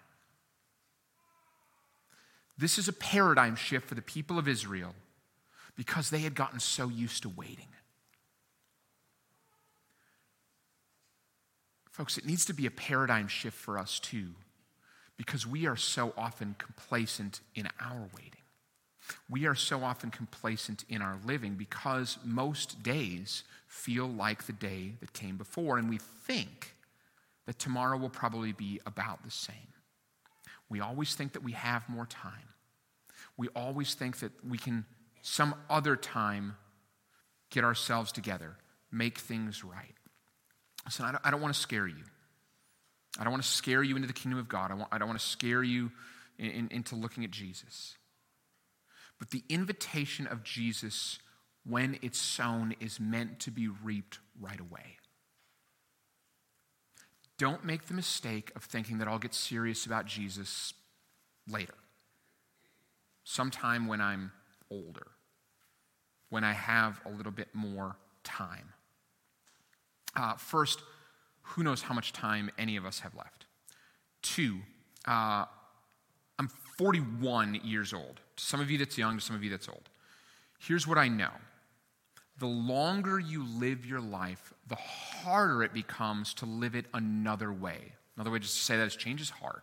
this 2.58 2.78
is 2.78 2.88
a 2.88 2.94
paradigm 2.94 3.56
shift 3.56 3.88
for 3.88 3.96
the 3.96 4.02
people 4.02 4.40
of 4.40 4.48
Israel 4.48 4.96
because 5.76 6.10
they 6.10 6.20
had 6.20 6.36
gotten 6.36 6.60
so 6.60 6.88
used 6.88 7.24
to 7.24 7.30
waiting. 7.30 7.68
Folks, 11.92 12.18
it 12.18 12.26
needs 12.26 12.46
to 12.46 12.54
be 12.54 12.66
a 12.66 12.72
paradigm 12.72 13.28
shift 13.28 13.58
for 13.58 13.78
us 13.78 14.00
too 14.00 14.30
because 15.18 15.48
we 15.48 15.66
are 15.66 15.78
so 15.78 16.14
often 16.18 16.56
complacent 16.58 17.40
in 17.56 17.68
our 17.80 18.10
waiting. 18.16 18.35
We 19.30 19.46
are 19.46 19.56
so 19.56 19.84
often 19.84 20.12
complacent 20.12 20.86
in 20.90 21.02
our 21.02 21.18
living 21.26 21.56
because 21.56 22.18
most 22.24 22.84
days 22.84 23.44
feel 23.68 24.08
like 24.08 24.46
the 24.46 24.54
day 24.54 24.94
that 25.00 25.14
came 25.14 25.38
before, 25.38 25.78
and 25.78 25.90
we 25.90 26.00
think 26.26 26.76
that 27.46 27.60
tomorrow 27.60 27.98
will 27.98 28.10
probably 28.10 28.52
be 28.52 28.80
about 28.86 29.24
the 29.24 29.32
same. 29.32 29.56
We 30.70 30.80
always 30.80 31.14
think 31.16 31.34
that 31.34 31.44
we 31.44 31.52
have 31.52 31.88
more 31.88 32.06
time. 32.06 32.50
We 33.38 33.50
always 33.56 33.94
think 33.94 34.20
that 34.20 34.32
we 34.48 34.58
can, 34.58 34.86
some 35.22 35.56
other 35.70 35.96
time, 35.96 36.56
get 37.50 37.64
ourselves 37.64 38.12
together, 38.12 38.58
make 38.92 39.20
things 39.20 39.64
right. 39.64 39.94
Listen, 40.86 41.06
I 41.06 41.12
don't, 41.12 41.22
I 41.26 41.32
don't 41.32 41.42
want 41.42 41.54
to 41.54 41.60
scare 41.60 41.88
you. 41.88 42.04
I 43.20 43.24
don't 43.24 43.32
want 43.32 43.44
to 43.44 43.50
scare 43.50 43.84
you 43.84 43.96
into 43.96 44.08
the 44.08 44.14
kingdom 44.14 44.40
of 44.40 44.50
God. 44.50 44.72
I, 44.72 44.74
want, 44.74 44.90
I 44.92 44.98
don't 44.98 45.08
want 45.08 45.20
to 45.20 45.26
scare 45.26 45.64
you 45.64 45.92
in, 46.38 46.50
in, 46.50 46.68
into 46.72 46.96
looking 46.96 47.24
at 47.24 47.32
Jesus. 47.32 47.96
But 49.20 49.32
the 49.32 49.44
invitation 49.50 50.28
of 50.28 50.44
Jesus, 50.44 51.20
when 51.66 51.98
it's 52.02 52.20
sown, 52.20 52.76
is 52.80 53.00
meant 53.00 53.40
to 53.42 53.52
be 53.52 53.68
reaped 53.68 54.20
right 54.40 54.60
away. 54.60 54.98
Don't 57.38 57.66
make 57.66 57.88
the 57.88 57.94
mistake 57.94 58.52
of 58.56 58.64
thinking 58.64 58.98
that 59.00 59.08
I'll 59.08 59.20
get 59.20 59.34
serious 59.34 59.86
about 59.86 60.06
Jesus 60.06 60.74
later, 61.50 61.74
sometime 63.24 63.88
when 63.88 64.00
I'm 64.00 64.32
older, 64.72 65.08
when 66.30 66.44
I 66.44 66.54
have 66.54 67.00
a 67.06 67.10
little 67.10 67.32
bit 67.32 67.50
more 67.54 67.98
time. 68.24 68.74
Uh, 70.16 70.36
first, 70.36 70.82
who 71.42 71.64
knows 71.64 71.82
how 71.82 71.94
much 71.94 72.14
time 72.14 72.50
any 72.58 72.78
of 72.78 72.86
us 72.86 73.00
have 73.00 73.14
left? 73.16 73.46
Two, 74.22 74.60
uh, 75.06 75.46
I'm 76.40 76.48
41 76.78 77.62
years 77.64 77.94
old. 77.94 78.22
To 78.38 78.44
some 78.44 78.60
of 78.60 78.70
you 78.70 78.78
that's 78.78 78.98
young, 78.98 79.18
to 79.18 79.24
some 79.24 79.36
of 79.36 79.44
you 79.44 79.50
that's 79.50 79.70
old. 79.70 79.90
Here's 80.60 80.88
what 80.88 80.98
I 80.98 81.08
know 81.08 81.32
the 82.38 82.46
longer 82.46 83.18
you 83.18 83.46
live 83.46 83.86
your 83.86 84.02
life, 84.02 84.54
the 84.68 84.76
harder 84.76 85.64
it 85.64 85.74
becomes 85.74 86.34
to 86.36 86.46
live 86.46 86.76
it 86.76 86.86
another 86.94 87.52
way. 87.52 87.94
Another 88.16 88.32
way 88.32 88.40
just 88.40 88.58
to 88.58 88.64
say 88.64 88.78
that 88.78 88.88
is 88.88 88.96
change 88.96 89.22
is 89.22 89.30
hard. 89.30 89.62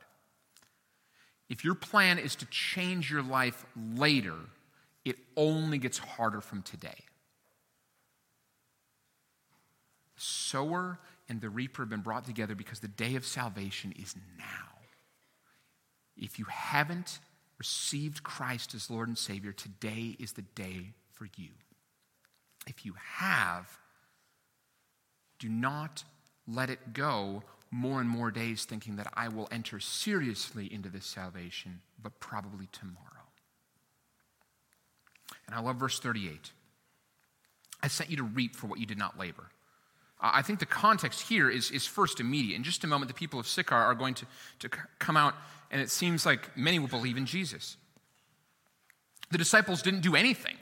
If 1.51 1.65
your 1.65 1.75
plan 1.75 2.19
is 2.19 2.35
to 2.37 2.47
change 2.47 3.11
your 3.11 3.23
life 3.23 3.67
later, 3.77 4.37
it 5.05 5.17
only 5.37 5.77
gets 5.77 5.99
harder 5.99 6.41
from 6.41 6.63
today. 6.63 7.05
Sower 10.17 10.99
and 11.29 11.41
the 11.41 11.51
reaper 11.51 11.83
have 11.83 11.91
been 11.91 12.01
brought 12.01 12.25
together 12.25 12.55
because 12.55 12.81
the 12.81 12.89
day 12.89 13.17
of 13.17 13.27
salvation 13.27 13.93
is 14.01 14.15
now. 14.39 14.69
If 16.17 16.39
you 16.39 16.47
haven't 16.47 17.19
received 17.59 18.23
Christ 18.23 18.75
as 18.75 18.91
Lord 18.91 19.09
and 19.09 19.19
Savior, 19.19 19.53
today 19.53 20.17
is 20.19 20.33
the 20.33 20.43
day 20.43 20.93
for 21.12 21.27
you. 21.37 21.51
If 22.67 22.85
you 22.85 22.95
have, 22.99 23.79
do 25.38 25.49
not 25.49 26.05
let 26.47 26.71
it 26.71 26.93
go 26.93 27.43
more 27.71 28.01
and 28.01 28.09
more 28.09 28.31
days 28.31 28.65
thinking 28.65 28.97
that 28.97 29.12
I 29.15 29.29
will 29.29 29.49
enter 29.51 29.81
seriously 29.81 30.73
into 30.73 30.88
this 30.88 31.07
salvation, 31.07 31.81
but 32.03 32.21
probably 32.21 32.69
tomorrow. 32.71 32.99
And 35.47 35.57
I 35.57 35.61
love 35.61 35.77
verse 35.77 35.99
38. 35.99 36.53
I 37.83 37.88
sent 37.88 38.11
you 38.11 38.17
to 38.19 38.23
reap 38.23 38.55
for 38.55 38.67
what 38.67 38.79
you 38.79 38.87
did 38.87 38.99
not 38.99 39.19
labor. 39.19 39.49
I 40.23 40.43
think 40.43 40.61
the 40.61 40.67
context 40.67 41.23
here 41.23 41.51
is, 41.51 41.71
is 41.73 41.85
first 41.85 42.21
immediate. 42.21 42.55
In 42.55 42.63
just 42.63 42.85
a 42.85 42.87
moment, 42.87 43.09
the 43.09 43.15
people 43.15 43.41
of 43.41 43.49
Sychar 43.49 43.75
are 43.75 43.95
going 43.95 44.15
to, 44.15 44.27
to 44.61 44.69
come 45.01 45.17
out, 45.17 45.35
and 45.71 45.83
it 45.83 45.91
seems 45.91 46.25
like 46.25 46.57
many 46.57 46.79
will 46.79 46.89
believe 46.89 47.17
in 47.17 47.27
Jesus. 47.27 47.77
The 49.33 49.39
disciples 49.39 49.83
didn't 49.83 50.03
do 50.03 50.15
anything, 50.15 50.57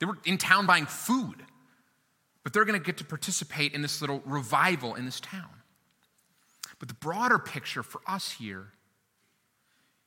they 0.00 0.06
were 0.06 0.18
in 0.24 0.36
town 0.36 0.66
buying 0.66 0.86
food, 0.86 1.44
but 2.42 2.52
they're 2.52 2.66
going 2.66 2.78
to 2.78 2.84
get 2.84 2.98
to 2.98 3.04
participate 3.04 3.72
in 3.72 3.80
this 3.80 4.02
little 4.02 4.22
revival 4.26 4.94
in 4.94 5.06
this 5.06 5.20
town. 5.20 5.48
But 6.78 6.88
the 6.88 6.94
broader 6.94 7.38
picture 7.38 7.82
for 7.82 8.02
us 8.06 8.32
here 8.32 8.72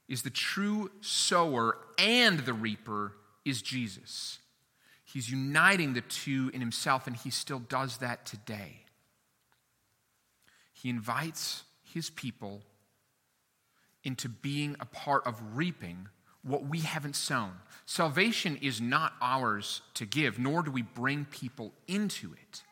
is 0.08 0.22
the 0.22 0.30
true 0.30 0.92
sower 1.02 1.78
and 1.98 2.40
the 2.40 2.54
reaper 2.54 3.14
is 3.44 3.62
Jesus. 3.62 4.40
He's 5.08 5.32
uniting 5.32 5.94
the 5.94 6.02
two 6.02 6.52
in 6.54 6.60
himself, 6.60 7.08
and 7.08 7.16
he 7.16 7.30
still 7.30 7.60
does 7.60 7.98
that 7.98 8.26
today. 8.26 8.82
He 10.74 10.90
invites 10.90 11.64
his 11.82 12.10
people 12.10 12.62
into 14.04 14.28
being 14.28 14.76
a 14.82 14.86
part 14.86 15.26
of 15.26 15.42
reaping 15.56 16.10
what 16.44 16.66
we 16.66 16.82
haven't 16.82 17.16
sown. 17.16 17.54
Salvation 17.86 18.58
is 18.62 18.82
not 18.82 19.14
ours 19.22 19.82
to 19.94 20.06
give, 20.06 20.38
nor 20.38 20.62
do 20.62 20.72
we 20.72 20.82
bring 20.82 21.24
people 21.26 21.72
into 21.88 22.34
it. 22.34 22.64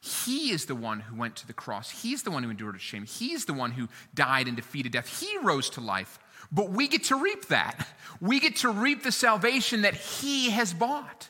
He 0.00 0.52
is 0.52 0.66
the 0.66 0.76
one 0.76 1.00
who 1.00 1.16
went 1.16 1.34
to 1.36 1.46
the 1.48 1.52
cross. 1.52 1.90
He's 1.90 2.22
the 2.22 2.30
one 2.30 2.44
who 2.44 2.50
endured 2.50 2.80
shame. 2.80 3.04
He's 3.04 3.44
the 3.44 3.52
one 3.52 3.72
who 3.72 3.88
died 4.14 4.46
and 4.46 4.56
defeated 4.56 4.92
death. 4.92 5.20
He 5.20 5.36
rose 5.38 5.68
to 5.70 5.80
life. 5.80 6.18
But 6.52 6.70
we 6.70 6.88
get 6.88 7.04
to 7.04 7.16
reap 7.16 7.46
that. 7.48 7.86
We 8.20 8.40
get 8.40 8.56
to 8.56 8.70
reap 8.70 9.02
the 9.02 9.12
salvation 9.12 9.82
that 9.82 9.94
He 9.94 10.50
has 10.50 10.72
bought. 10.72 11.28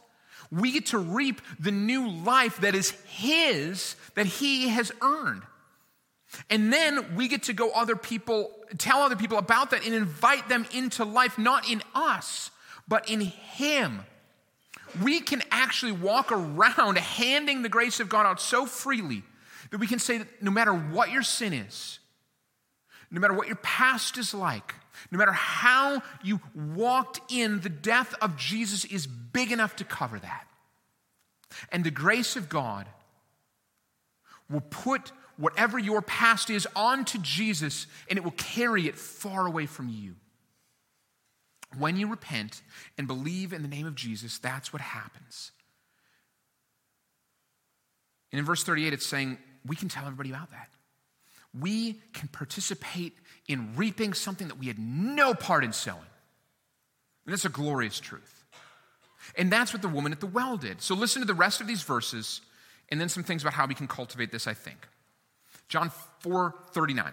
We 0.50 0.72
get 0.72 0.86
to 0.86 0.98
reap 0.98 1.40
the 1.58 1.70
new 1.70 2.08
life 2.08 2.60
that 2.60 2.74
is 2.74 2.90
His, 3.06 3.96
that 4.14 4.26
He 4.26 4.68
has 4.68 4.90
earned. 5.00 5.42
And 6.48 6.72
then 6.72 7.14
we 7.16 7.28
get 7.28 7.44
to 7.44 7.52
go 7.52 7.70
other 7.70 7.96
people, 7.96 8.50
tell 8.78 9.00
other 9.00 9.16
people 9.16 9.38
about 9.38 9.70
that 9.70 9.84
and 9.84 9.94
invite 9.94 10.48
them 10.48 10.66
into 10.74 11.04
life, 11.04 11.38
not 11.38 11.68
in 11.70 11.82
us, 11.94 12.50
but 12.88 13.08
in 13.08 13.20
Him. 13.20 14.00
We 15.02 15.20
can 15.20 15.42
actually 15.52 15.92
walk 15.92 16.32
around 16.32 16.98
handing 16.98 17.62
the 17.62 17.68
grace 17.68 18.00
of 18.00 18.08
God 18.08 18.26
out 18.26 18.40
so 18.40 18.66
freely 18.66 19.22
that 19.70 19.78
we 19.78 19.86
can 19.86 20.00
say 20.00 20.18
that 20.18 20.42
no 20.42 20.50
matter 20.50 20.72
what 20.74 21.10
your 21.12 21.22
sin 21.22 21.52
is, 21.52 21.99
no 23.10 23.20
matter 23.20 23.34
what 23.34 23.48
your 23.48 23.56
past 23.56 24.18
is 24.18 24.32
like, 24.32 24.74
no 25.10 25.18
matter 25.18 25.32
how 25.32 26.02
you 26.22 26.40
walked 26.54 27.20
in, 27.32 27.60
the 27.60 27.68
death 27.68 28.14
of 28.20 28.36
Jesus 28.36 28.84
is 28.84 29.06
big 29.06 29.50
enough 29.50 29.76
to 29.76 29.84
cover 29.84 30.18
that. 30.18 30.46
And 31.72 31.82
the 31.82 31.90
grace 31.90 32.36
of 32.36 32.48
God 32.48 32.86
will 34.48 34.60
put 34.60 35.12
whatever 35.36 35.78
your 35.78 36.02
past 36.02 36.50
is 36.50 36.68
onto 36.76 37.18
Jesus 37.18 37.86
and 38.08 38.18
it 38.18 38.22
will 38.22 38.32
carry 38.32 38.86
it 38.86 38.96
far 38.96 39.46
away 39.46 39.66
from 39.66 39.88
you. 39.88 40.14
When 41.78 41.96
you 41.96 42.08
repent 42.08 42.62
and 42.98 43.06
believe 43.06 43.52
in 43.52 43.62
the 43.62 43.68
name 43.68 43.86
of 43.86 43.94
Jesus, 43.94 44.38
that's 44.38 44.72
what 44.72 44.82
happens. 44.82 45.52
And 48.32 48.38
in 48.38 48.44
verse 48.44 48.62
38, 48.64 48.92
it's 48.92 49.06
saying, 49.06 49.38
we 49.66 49.76
can 49.76 49.88
tell 49.88 50.04
everybody 50.04 50.30
about 50.30 50.50
that. 50.50 50.68
We 51.58 52.00
can 52.12 52.28
participate 52.28 53.16
in 53.48 53.74
reaping 53.76 54.14
something 54.14 54.48
that 54.48 54.58
we 54.58 54.66
had 54.66 54.78
no 54.78 55.34
part 55.34 55.64
in 55.64 55.72
sowing. 55.72 55.98
And 57.26 57.32
that's 57.32 57.44
a 57.44 57.50
glorious 57.50 57.98
truth. 57.98 58.44
And 59.36 59.50
that's 59.50 59.72
what 59.72 59.82
the 59.82 59.88
woman 59.88 60.12
at 60.12 60.20
the 60.20 60.26
well 60.26 60.56
did. 60.56 60.80
So 60.80 60.94
listen 60.94 61.22
to 61.22 61.26
the 61.26 61.34
rest 61.34 61.60
of 61.60 61.66
these 61.66 61.82
verses 61.82 62.40
and 62.90 63.00
then 63.00 63.08
some 63.08 63.22
things 63.22 63.42
about 63.42 63.54
how 63.54 63.66
we 63.66 63.74
can 63.74 63.88
cultivate 63.88 64.32
this, 64.32 64.46
I 64.46 64.54
think. 64.54 64.88
John 65.68 65.90
4 66.20 66.54
39. 66.72 67.12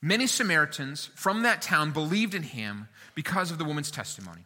Many 0.00 0.26
Samaritans 0.26 1.10
from 1.16 1.42
that 1.42 1.60
town 1.60 1.90
believed 1.90 2.34
in 2.34 2.44
him 2.44 2.88
because 3.14 3.50
of 3.50 3.58
the 3.58 3.64
woman's 3.64 3.90
testimony. 3.90 4.42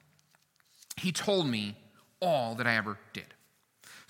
He 0.96 1.12
told 1.12 1.46
me 1.46 1.76
all 2.20 2.54
that 2.54 2.66
I 2.66 2.76
ever 2.76 2.98
did. 3.12 3.34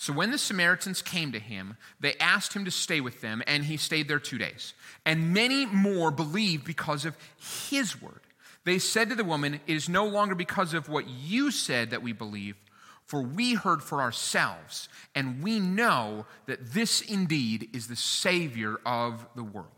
So 0.02 0.12
when 0.12 0.32
the 0.32 0.38
Samaritans 0.38 1.00
came 1.00 1.30
to 1.30 1.38
him, 1.38 1.76
they 2.00 2.16
asked 2.16 2.54
him 2.54 2.64
to 2.64 2.72
stay 2.72 3.00
with 3.00 3.20
them, 3.20 3.40
and 3.46 3.64
he 3.64 3.76
stayed 3.76 4.08
there 4.08 4.18
two 4.18 4.36
days. 4.36 4.74
And 5.06 5.32
many 5.32 5.64
more 5.64 6.10
believed 6.10 6.64
because 6.64 7.04
of 7.04 7.16
his 7.70 8.02
word. 8.02 8.18
They 8.64 8.80
said 8.80 9.10
to 9.10 9.14
the 9.14 9.22
woman, 9.22 9.60
It 9.68 9.76
is 9.76 9.88
no 9.88 10.04
longer 10.04 10.34
because 10.34 10.74
of 10.74 10.88
what 10.88 11.06
you 11.06 11.52
said 11.52 11.90
that 11.90 12.02
we 12.02 12.12
believe, 12.12 12.56
for 13.04 13.22
we 13.22 13.54
heard 13.54 13.80
for 13.80 14.02
ourselves, 14.02 14.88
and 15.14 15.40
we 15.40 15.60
know 15.60 16.26
that 16.46 16.72
this 16.72 17.00
indeed 17.00 17.68
is 17.72 17.86
the 17.86 17.94
Savior 17.94 18.80
of 18.84 19.24
the 19.36 19.44
world. 19.44 19.68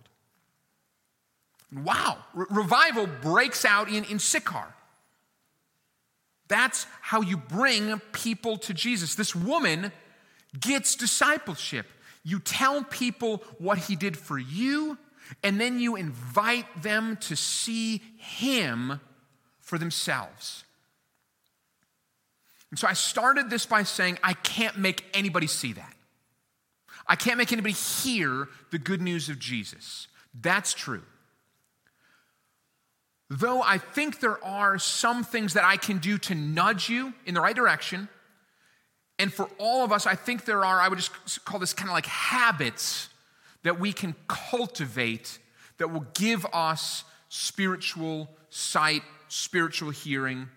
Wow, 1.71 2.17
Re- 2.33 2.47
revival 2.49 3.07
breaks 3.21 3.67
out 3.67 3.91
in, 3.91 4.05
in 4.05 4.19
Sychar. 4.19 4.75
That's 6.49 6.87
how 7.03 7.21
you 7.21 7.37
bring 7.37 8.01
people 8.13 8.57
to 8.57 8.73
Jesus. 8.73 9.17
This 9.17 9.37
woman 9.37 9.93
gets 10.61 10.97
discipleship. 10.97 11.87
You 12.23 12.39
tell 12.41 12.85
people 12.85 13.43
what 13.59 13.79
he 13.79 13.97
did 13.97 14.17
for 14.17 14.39
you, 14.39 14.99
and 15.43 15.61
then 15.61 15.81
you 15.81 15.97
invite 15.97 16.83
them 16.83 17.17
to 17.23 17.37
see 17.37 18.03
him 18.17 19.01
for 19.61 19.79
themselves. 19.79 20.65
And 22.71 22.79
so 22.79 22.89
I 22.89 22.93
started 22.95 23.51
this 23.51 23.67
by 23.67 23.85
saying, 23.85 24.19
I 24.23 24.33
can't 24.33 24.77
make 24.77 25.05
anybody 25.15 25.47
see 25.47 25.75
that. 25.75 25.95
I 27.07 27.17
can't 27.17 27.39
make 27.39 27.53
anybody 27.53 27.75
hear 27.75 28.49
the 28.71 28.79
good 28.79 29.03
news 29.03 29.29
of 29.29 29.39
Jesus. 29.39 30.09
That's 30.35 30.73
true. 30.73 31.03
Though 33.31 33.63
I 33.63 33.79
think 33.79 34.21
there 34.21 34.43
are 34.45 34.79
some 34.79 35.25
things 35.25 35.55
that 35.55 35.65
I 35.65 35.77
can 35.77 35.99
do 35.99 36.19
to 36.19 36.35
nudge 36.35 36.89
you 36.89 37.13
in 37.27 37.35
the 37.35 37.41
right 37.41 37.57
direction, 37.57 38.09
and 39.19 39.33
for 39.33 39.49
all 39.59 39.85
of 39.85 39.93
us, 39.93 40.07
I 40.07 40.15
think 40.15 40.45
there 40.45 40.65
are, 40.65 40.81
I 40.81 40.89
would 40.89 40.99
just 40.99 41.45
call 41.45 41.61
this 41.61 41.73
kind 41.73 41.89
of 41.89 41.95
like 41.95 42.07
habits 42.07 43.09
that 43.63 43.79
we 43.79 43.93
can 43.93 44.15
cultivate 44.27 45.39
that 45.79 45.93
will 45.93 46.07
give 46.15 46.47
us 46.53 47.05
spiritual 47.29 48.29
sight, 48.51 49.03
spiritual 49.29 49.91
hearing. 49.91 50.49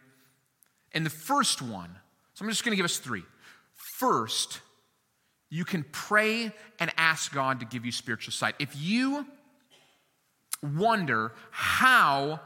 And 0.93 1.05
the 1.05 1.11
first 1.11 1.61
one, 1.61 1.89
so 2.33 2.43
I'm 2.43 2.49
just 2.49 2.63
going 2.63 2.71
to 2.71 2.75
give 2.77 2.85
us 2.85 2.97
three. 2.97 3.23
First, 3.73 4.61
you 5.49 5.63
can 5.63 5.85
pray 5.91 6.51
and 6.79 6.91
ask 6.97 7.33
God 7.33 7.59
to 7.59 7.65
give 7.65 7.85
you 7.85 7.91
spiritual 7.91 8.33
sight. 8.33 8.55
If 8.59 8.75
you 8.75 9.25
wonder, 10.61 11.31
how 11.51 12.41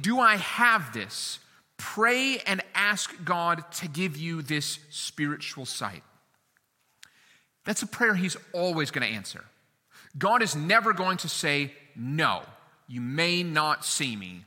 do 0.00 0.20
I 0.20 0.36
have 0.36 0.92
this? 0.92 1.38
Pray 1.80 2.36
and 2.46 2.62
ask 2.74 3.10
God 3.24 3.64
to 3.76 3.88
give 3.88 4.18
you 4.18 4.42
this 4.42 4.78
spiritual 4.90 5.64
sight. 5.64 6.02
That's 7.64 7.80
a 7.80 7.86
prayer 7.86 8.14
He's 8.14 8.36
always 8.52 8.90
going 8.90 9.08
to 9.08 9.14
answer. 9.14 9.42
God 10.18 10.42
is 10.42 10.54
never 10.54 10.92
going 10.92 11.16
to 11.18 11.28
say, 11.28 11.72
No, 11.96 12.42
you 12.86 13.00
may 13.00 13.42
not 13.42 13.86
see 13.86 14.14
me. 14.14 14.44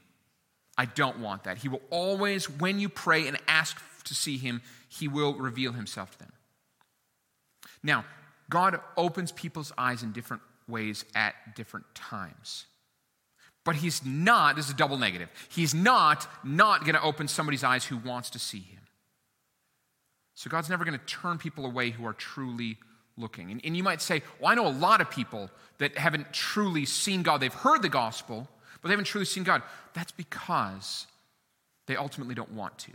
I 0.78 0.86
don't 0.86 1.22
want 1.22 1.46
that. 1.46 1.58
He 1.58 1.69
will 1.69 1.82
always, 1.89 2.48
when 2.48 2.80
you 2.80 2.88
pray 2.88 3.28
and 3.28 3.38
ask 3.48 3.82
to 4.04 4.13
see 4.13 4.38
Him, 4.38 4.62
He 4.88 5.08
will 5.08 5.34
reveal 5.34 5.72
Himself 5.72 6.12
to 6.12 6.19
them. 6.19 6.34
Now, 7.82 8.06
God 8.48 8.80
opens 8.96 9.32
people's 9.32 9.74
eyes 9.76 10.04
in 10.04 10.12
different 10.12 10.43
ways 10.67 11.04
at 11.15 11.34
different 11.56 11.88
times. 11.96 12.65
But 13.65 13.76
he's 13.76 14.06
not, 14.06 14.56
this 14.56 14.65
is 14.65 14.71
a 14.71 14.76
double 14.76 14.97
negative. 14.97 15.30
He's 15.49 15.73
not 15.73 16.28
not 16.43 16.82
going 16.82 16.95
to 16.95 17.02
open 17.02 17.28
somebody's 17.28 17.63
eyes 17.63 17.86
who 17.86 17.97
wants 17.97 18.30
to 18.32 18.39
see 18.39 18.60
him. 18.60 18.80
So 20.34 20.49
God's 20.49 20.69
never 20.69 20.84
going 20.84 20.99
to 20.99 21.06
turn 21.06 21.38
people 21.38 21.65
away 21.65 21.91
who 21.91 22.06
are 22.06 22.13
truly 22.13 22.78
looking. 23.17 23.52
And, 23.52 23.62
and, 23.63 23.78
you 23.78 23.84
might 23.84 24.02
say, 24.02 24.23
well, 24.39 24.52
I 24.52 24.56
know 24.56 24.67
a 24.67 24.69
lot 24.69 24.99
of 24.99 25.10
people 25.10 25.49
that 25.78 25.97
haven't 25.97 26.34
truly 26.34 26.86
seen 26.86 27.23
God. 27.23 27.39
They've 27.39 27.54
heard 27.54 27.82
the 27.82 27.89
gospel, 27.89 28.47
but 28.82 28.88
they 28.88 28.93
haven't 28.93 29.06
truly 29.06 29.26
seen 29.26 29.43
God. 29.43 29.62
That's 29.93 30.12
because 30.12 31.06
they 31.86 31.95
ultimately 31.95 32.36
don't 32.36 32.54
want 32.54 32.78
to. 32.80 32.91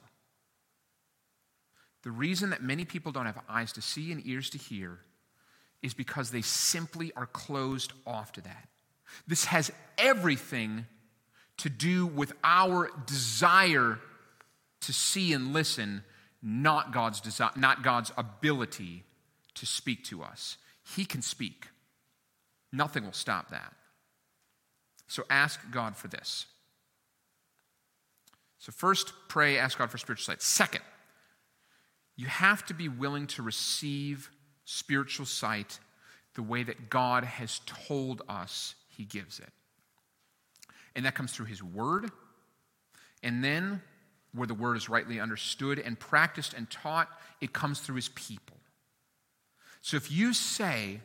The 2.03 2.11
reason 2.11 2.51
that 2.51 2.63
many 2.63 2.85
people 2.85 3.13
don't 3.13 3.27
have 3.27 3.41
eyes 3.49 3.73
to 3.75 3.83
see 3.83 4.13
and 4.13 4.27
ears 4.27 4.51
to 4.51 4.59
hear 4.59 4.99
is 5.83 5.95
because 5.95 6.31
they 6.31 6.43
simply 6.43 7.13
are 7.15 7.27
closed 7.27 7.93
off 8.07 8.33
to 8.33 8.41
that. 8.43 8.69
This 9.27 9.47
has 9.47 9.71
everything 9.97 10.87
to 11.59 11.69
do 11.69 12.07
with 12.07 12.33
our 12.45 12.91
desire 13.07 13.99
to 14.83 14.93
see 14.93 15.33
and 15.33 15.53
listen, 15.53 16.05
not 16.43 16.93
God's, 16.93 17.21
desire, 17.21 17.51
not 17.57 17.83
God's 17.83 18.13
ability 18.17 19.05
to 19.55 19.67
speak 19.67 20.05
to 20.05 20.23
us. 20.23 20.57
He 20.97 21.05
can 21.05 21.21
speak, 21.21 21.67
nothing 22.73 23.05
will 23.05 23.13
stop 23.13 23.51
that. 23.51 23.75
So 25.09 25.25
ask 25.29 25.59
God 25.71 25.97
for 25.97 26.09
this. 26.09 26.47
So, 28.59 28.73
first, 28.73 29.13
pray, 29.29 29.59
ask 29.59 29.79
God 29.79 29.91
for 29.91 29.99
spiritual 29.99 30.25
sight. 30.25 30.43
Second, 30.43 30.83
you 32.17 32.27
have 32.27 32.67
to 32.67 32.75
be 32.75 32.89
willing 32.89 33.27
to 33.29 33.43
receive 33.43 34.31
spiritual 34.65 35.27
sight 35.27 35.79
the 36.35 36.43
way 36.43 36.63
that 36.63 36.91
God 36.91 37.25
has 37.25 37.61
told 37.67 38.23
us 38.29 38.75
he 38.99 39.05
gives 39.05 39.39
it. 39.39 39.49
And 40.95 41.07
that 41.07 41.15
comes 41.15 41.33
through 41.33 41.47
his 41.47 41.63
word. 41.63 42.11
And 43.23 43.43
then, 43.43 43.81
where 44.35 44.47
the 44.47 44.55
word 44.55 44.77
is 44.77 44.89
rightly 44.89 45.21
understood 45.21 45.79
and 45.79 45.99
practiced 45.99 46.53
and 46.53 46.69
taught, 46.69 47.09
it 47.41 47.53
comes 47.53 47.81
through 47.81 47.95
his 47.95 48.09
people. 48.11 48.57
So 49.81 49.97
if 49.97 50.11
you 50.11 50.35
say, 50.35 51.01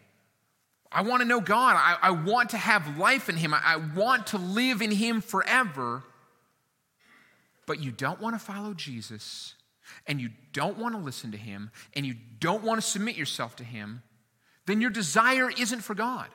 I 0.92 1.04
want 1.04 1.22
to 1.22 1.28
know 1.28 1.40
God, 1.40 1.76
I, 1.78 1.98
I 2.02 2.12
want 2.12 2.50
to 2.50 2.58
have 2.58 2.98
life 2.98 3.30
in 3.30 3.38
him, 3.38 3.54
I, 3.54 3.62
I 3.64 3.76
want 3.78 4.28
to 4.28 4.38
live 4.40 4.82
in 4.82 4.92
him 4.92 5.22
forever, 5.22 6.04
but 7.68 7.80
you 7.80 7.92
don't 7.92 8.20
want 8.20 8.36
to 8.36 8.40
follow 8.40 8.74
Jesus, 8.74 9.54
and 10.08 10.20
you 10.20 10.32
don't 10.52 10.80
want 10.80 10.96
to 10.96 11.02
listen 11.02 11.32
to 11.32 11.38
him, 11.38 11.70
and 11.96 12.06
you 12.06 12.16
don't 12.40 12.64
want 12.64 12.82
to 12.82 12.88
submit 12.88 13.16
yourself 13.16 13.56
to 13.58 13.64
him, 13.64 14.02
then 14.66 14.82
your 14.82 14.90
desire 14.90 15.52
isn't 15.52 15.82
for 15.82 15.94
God 15.94 16.30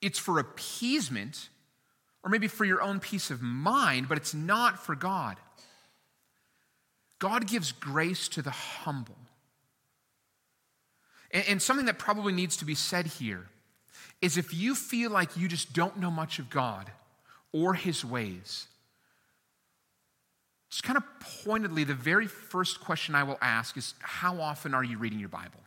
it's 0.00 0.18
for 0.18 0.38
appeasement 0.38 1.48
or 2.22 2.30
maybe 2.30 2.48
for 2.48 2.64
your 2.64 2.82
own 2.82 3.00
peace 3.00 3.30
of 3.30 3.42
mind, 3.42 4.08
but 4.08 4.18
it's 4.18 4.34
not 4.34 4.84
for 4.84 4.94
God. 4.94 5.36
God 7.18 7.46
gives 7.46 7.72
grace 7.72 8.28
to 8.28 8.42
the 8.42 8.50
humble. 8.50 9.16
And, 11.30 11.60
something 11.60 11.86
that 11.86 11.98
probably 11.98 12.32
needs 12.32 12.56
to 12.58 12.64
be 12.64 12.74
said 12.74 13.06
here 13.06 13.46
is 14.22 14.38
if 14.38 14.54
you 14.54 14.74
feel 14.74 15.10
like 15.10 15.36
you 15.36 15.46
just 15.46 15.74
don't 15.74 15.98
know 15.98 16.10
much 16.10 16.38
of 16.38 16.48
God, 16.48 16.90
or 17.52 17.74
his 17.74 18.04
ways, 18.04 18.66
just 20.70 20.82
kind 20.82 20.96
of 20.96 21.04
pointedly, 21.44 21.84
the 21.84 21.94
very 21.94 22.26
first 22.26 22.80
question 22.80 23.14
I 23.14 23.24
will 23.24 23.38
ask 23.40 23.76
is 23.76 23.94
How 24.00 24.40
often 24.40 24.74
are 24.74 24.84
you 24.84 24.98
reading 24.98 25.18
your 25.18 25.28
Bible? 25.28 25.60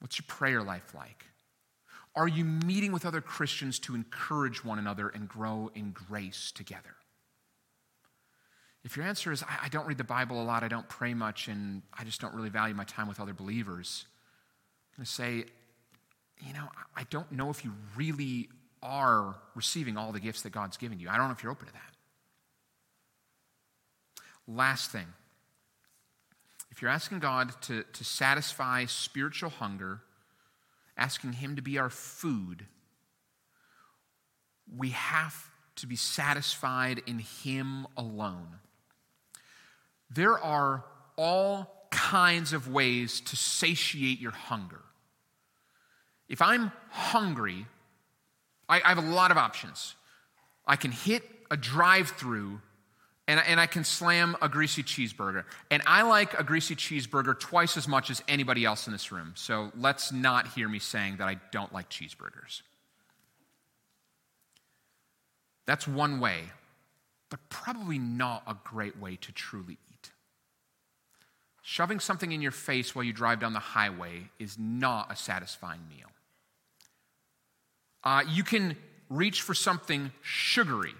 What's 0.00 0.18
your 0.18 0.26
prayer 0.28 0.62
life 0.62 0.94
like? 0.94 1.24
Are 2.16 2.28
you 2.28 2.44
meeting 2.44 2.92
with 2.92 3.04
other 3.04 3.20
Christians 3.20 3.78
to 3.80 3.94
encourage 3.94 4.64
one 4.64 4.78
another 4.78 5.08
and 5.08 5.28
grow 5.28 5.70
in 5.74 5.90
grace 5.90 6.52
together? 6.52 6.94
If 8.84 8.96
your 8.96 9.06
answer 9.06 9.32
is, 9.32 9.42
I, 9.42 9.68
don't 9.68 9.86
read 9.86 9.96
the 9.98 10.04
Bible 10.04 10.40
a 10.40 10.44
lot, 10.44 10.62
I 10.62 10.68
don't 10.68 10.88
pray 10.88 11.14
much, 11.14 11.48
and 11.48 11.82
I 11.98 12.04
just 12.04 12.20
don't 12.20 12.34
really 12.34 12.50
value 12.50 12.74
my 12.74 12.84
time 12.84 13.08
with 13.08 13.18
other 13.18 13.32
believers, 13.32 14.04
I'm 14.92 14.98
going 14.98 15.06
to 15.06 15.12
say, 15.12 15.44
you 16.46 16.52
know, 16.52 16.68
I 16.94 17.04
don't 17.10 17.32
know 17.32 17.50
if 17.50 17.64
you 17.64 17.72
really 17.96 18.50
are 18.82 19.36
receiving 19.54 19.96
all 19.96 20.12
the 20.12 20.20
gifts 20.20 20.42
that 20.42 20.50
God's 20.50 20.76
given 20.76 21.00
you. 21.00 21.08
I 21.08 21.16
don't 21.16 21.28
know 21.28 21.32
if 21.32 21.42
you're 21.42 21.50
open 21.50 21.66
to 21.66 21.72
that. 21.72 21.94
Last 24.46 24.90
thing 24.90 25.06
if 26.70 26.82
you're 26.82 26.90
asking 26.90 27.20
God 27.20 27.52
to, 27.62 27.84
to 27.84 28.04
satisfy 28.04 28.84
spiritual 28.86 29.48
hunger, 29.48 30.00
asking 30.96 31.34
Him 31.34 31.56
to 31.56 31.62
be 31.62 31.78
our 31.78 31.90
food, 31.90 32.66
we 34.76 34.90
have 34.90 35.50
to 35.76 35.86
be 35.86 35.96
satisfied 35.96 37.02
in 37.06 37.18
Him 37.18 37.86
alone. 37.96 38.58
There 40.10 40.38
are 40.38 40.84
all 41.16 41.88
kinds 41.90 42.52
of 42.52 42.68
ways 42.68 43.20
to 43.20 43.36
satiate 43.36 44.20
your 44.20 44.32
hunger. 44.32 44.80
If 46.28 46.40
I'm 46.40 46.72
hungry, 46.90 47.66
I, 48.68 48.80
I 48.84 48.88
have 48.88 48.98
a 48.98 49.02
lot 49.02 49.30
of 49.30 49.36
options. 49.36 49.94
I 50.66 50.76
can 50.76 50.90
hit 50.92 51.22
a 51.50 51.56
drive 51.56 52.10
through 52.10 52.60
and, 53.26 53.40
and 53.46 53.58
I 53.58 53.66
can 53.66 53.84
slam 53.84 54.36
a 54.42 54.48
greasy 54.48 54.82
cheeseburger. 54.82 55.44
And 55.70 55.82
I 55.86 56.02
like 56.02 56.38
a 56.38 56.44
greasy 56.44 56.76
cheeseburger 56.76 57.38
twice 57.38 57.76
as 57.76 57.88
much 57.88 58.10
as 58.10 58.22
anybody 58.28 58.64
else 58.64 58.86
in 58.86 58.92
this 58.92 59.10
room. 59.10 59.32
So 59.34 59.72
let's 59.78 60.12
not 60.12 60.48
hear 60.48 60.68
me 60.68 60.78
saying 60.78 61.16
that 61.18 61.28
I 61.28 61.38
don't 61.50 61.72
like 61.72 61.88
cheeseburgers. 61.88 62.60
That's 65.66 65.88
one 65.88 66.20
way, 66.20 66.40
but 67.30 67.40
probably 67.48 67.98
not 67.98 68.42
a 68.46 68.56
great 68.64 68.98
way 68.98 69.16
to 69.16 69.32
truly 69.32 69.78
eat. 69.90 70.10
Shoving 71.62 72.00
something 72.00 72.30
in 72.30 72.42
your 72.42 72.52
face 72.52 72.94
while 72.94 73.04
you 73.04 73.14
drive 73.14 73.40
down 73.40 73.54
the 73.54 73.58
highway 73.58 74.28
is 74.38 74.58
not 74.58 75.10
a 75.10 75.16
satisfying 75.16 75.80
meal. 75.88 76.10
Uh, 78.02 78.22
you 78.28 78.44
can 78.44 78.76
reach 79.08 79.40
for 79.40 79.54
something 79.54 80.12
sugary 80.20 80.92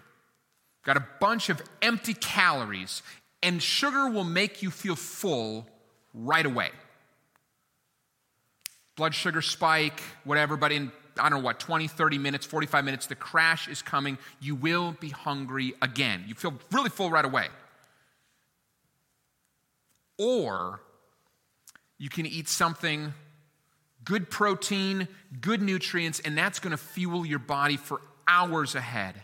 Got 0.84 0.96
a 0.98 1.04
bunch 1.18 1.48
of 1.48 1.62
empty 1.80 2.14
calories, 2.14 3.02
and 3.42 3.62
sugar 3.62 4.08
will 4.08 4.24
make 4.24 4.62
you 4.62 4.70
feel 4.70 4.96
full 4.96 5.66
right 6.12 6.44
away. 6.44 6.70
Blood 8.96 9.14
sugar 9.14 9.42
spike, 9.42 10.00
whatever, 10.24 10.56
but 10.56 10.70
in, 10.70 10.92
I 11.18 11.28
don't 11.28 11.40
know 11.40 11.44
what, 11.44 11.58
20, 11.58 11.88
30 11.88 12.18
minutes, 12.18 12.46
45 12.46 12.84
minutes, 12.84 13.06
the 13.06 13.14
crash 13.14 13.66
is 13.66 13.82
coming. 13.82 14.18
You 14.40 14.54
will 14.54 14.94
be 15.00 15.08
hungry 15.08 15.74
again. 15.82 16.24
You 16.28 16.34
feel 16.34 16.54
really 16.70 16.90
full 16.90 17.10
right 17.10 17.24
away. 17.24 17.48
Or 20.18 20.80
you 21.98 22.08
can 22.08 22.26
eat 22.26 22.48
something 22.48 23.14
good 24.04 24.30
protein, 24.30 25.08
good 25.40 25.62
nutrients, 25.62 26.20
and 26.20 26.36
that's 26.36 26.58
going 26.58 26.72
to 26.72 26.76
fuel 26.76 27.24
your 27.24 27.38
body 27.38 27.76
for 27.76 28.00
hours 28.28 28.74
ahead. 28.74 29.14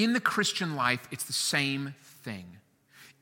In 0.00 0.14
the 0.14 0.20
Christian 0.20 0.76
life, 0.76 1.06
it's 1.10 1.24
the 1.24 1.34
same 1.34 1.94
thing. 2.22 2.56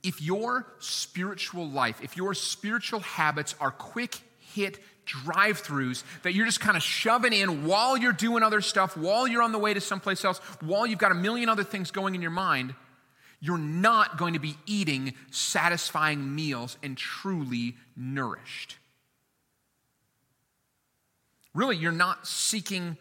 If 0.04 0.22
your 0.22 0.64
spiritual 0.78 1.68
life, 1.68 2.00
if 2.04 2.16
your 2.16 2.34
spiritual 2.34 3.00
habits 3.00 3.56
are 3.60 3.72
quick 3.72 4.20
hit 4.38 4.78
drive 5.04 5.60
throughs 5.60 6.04
that 6.22 6.34
you're 6.34 6.46
just 6.46 6.60
kind 6.60 6.76
of 6.76 6.82
shoving 6.84 7.32
in 7.32 7.66
while 7.66 7.96
you're 7.96 8.12
doing 8.12 8.44
other 8.44 8.60
stuff, 8.60 8.96
while 8.96 9.26
you're 9.26 9.42
on 9.42 9.50
the 9.50 9.58
way 9.58 9.74
to 9.74 9.80
someplace 9.80 10.24
else, 10.24 10.38
while 10.60 10.86
you've 10.86 11.00
got 11.00 11.10
a 11.10 11.16
million 11.16 11.48
other 11.48 11.64
things 11.64 11.90
going 11.90 12.14
in 12.14 12.22
your 12.22 12.30
mind, 12.30 12.76
you're 13.40 13.58
not 13.58 14.16
going 14.16 14.34
to 14.34 14.38
be 14.38 14.56
eating 14.64 15.14
satisfying 15.32 16.36
meals 16.36 16.78
and 16.84 16.96
truly 16.96 17.74
nourished. 17.96 18.76
Really, 21.54 21.76
you're 21.76 21.90
not 21.90 22.24
seeking 22.24 22.96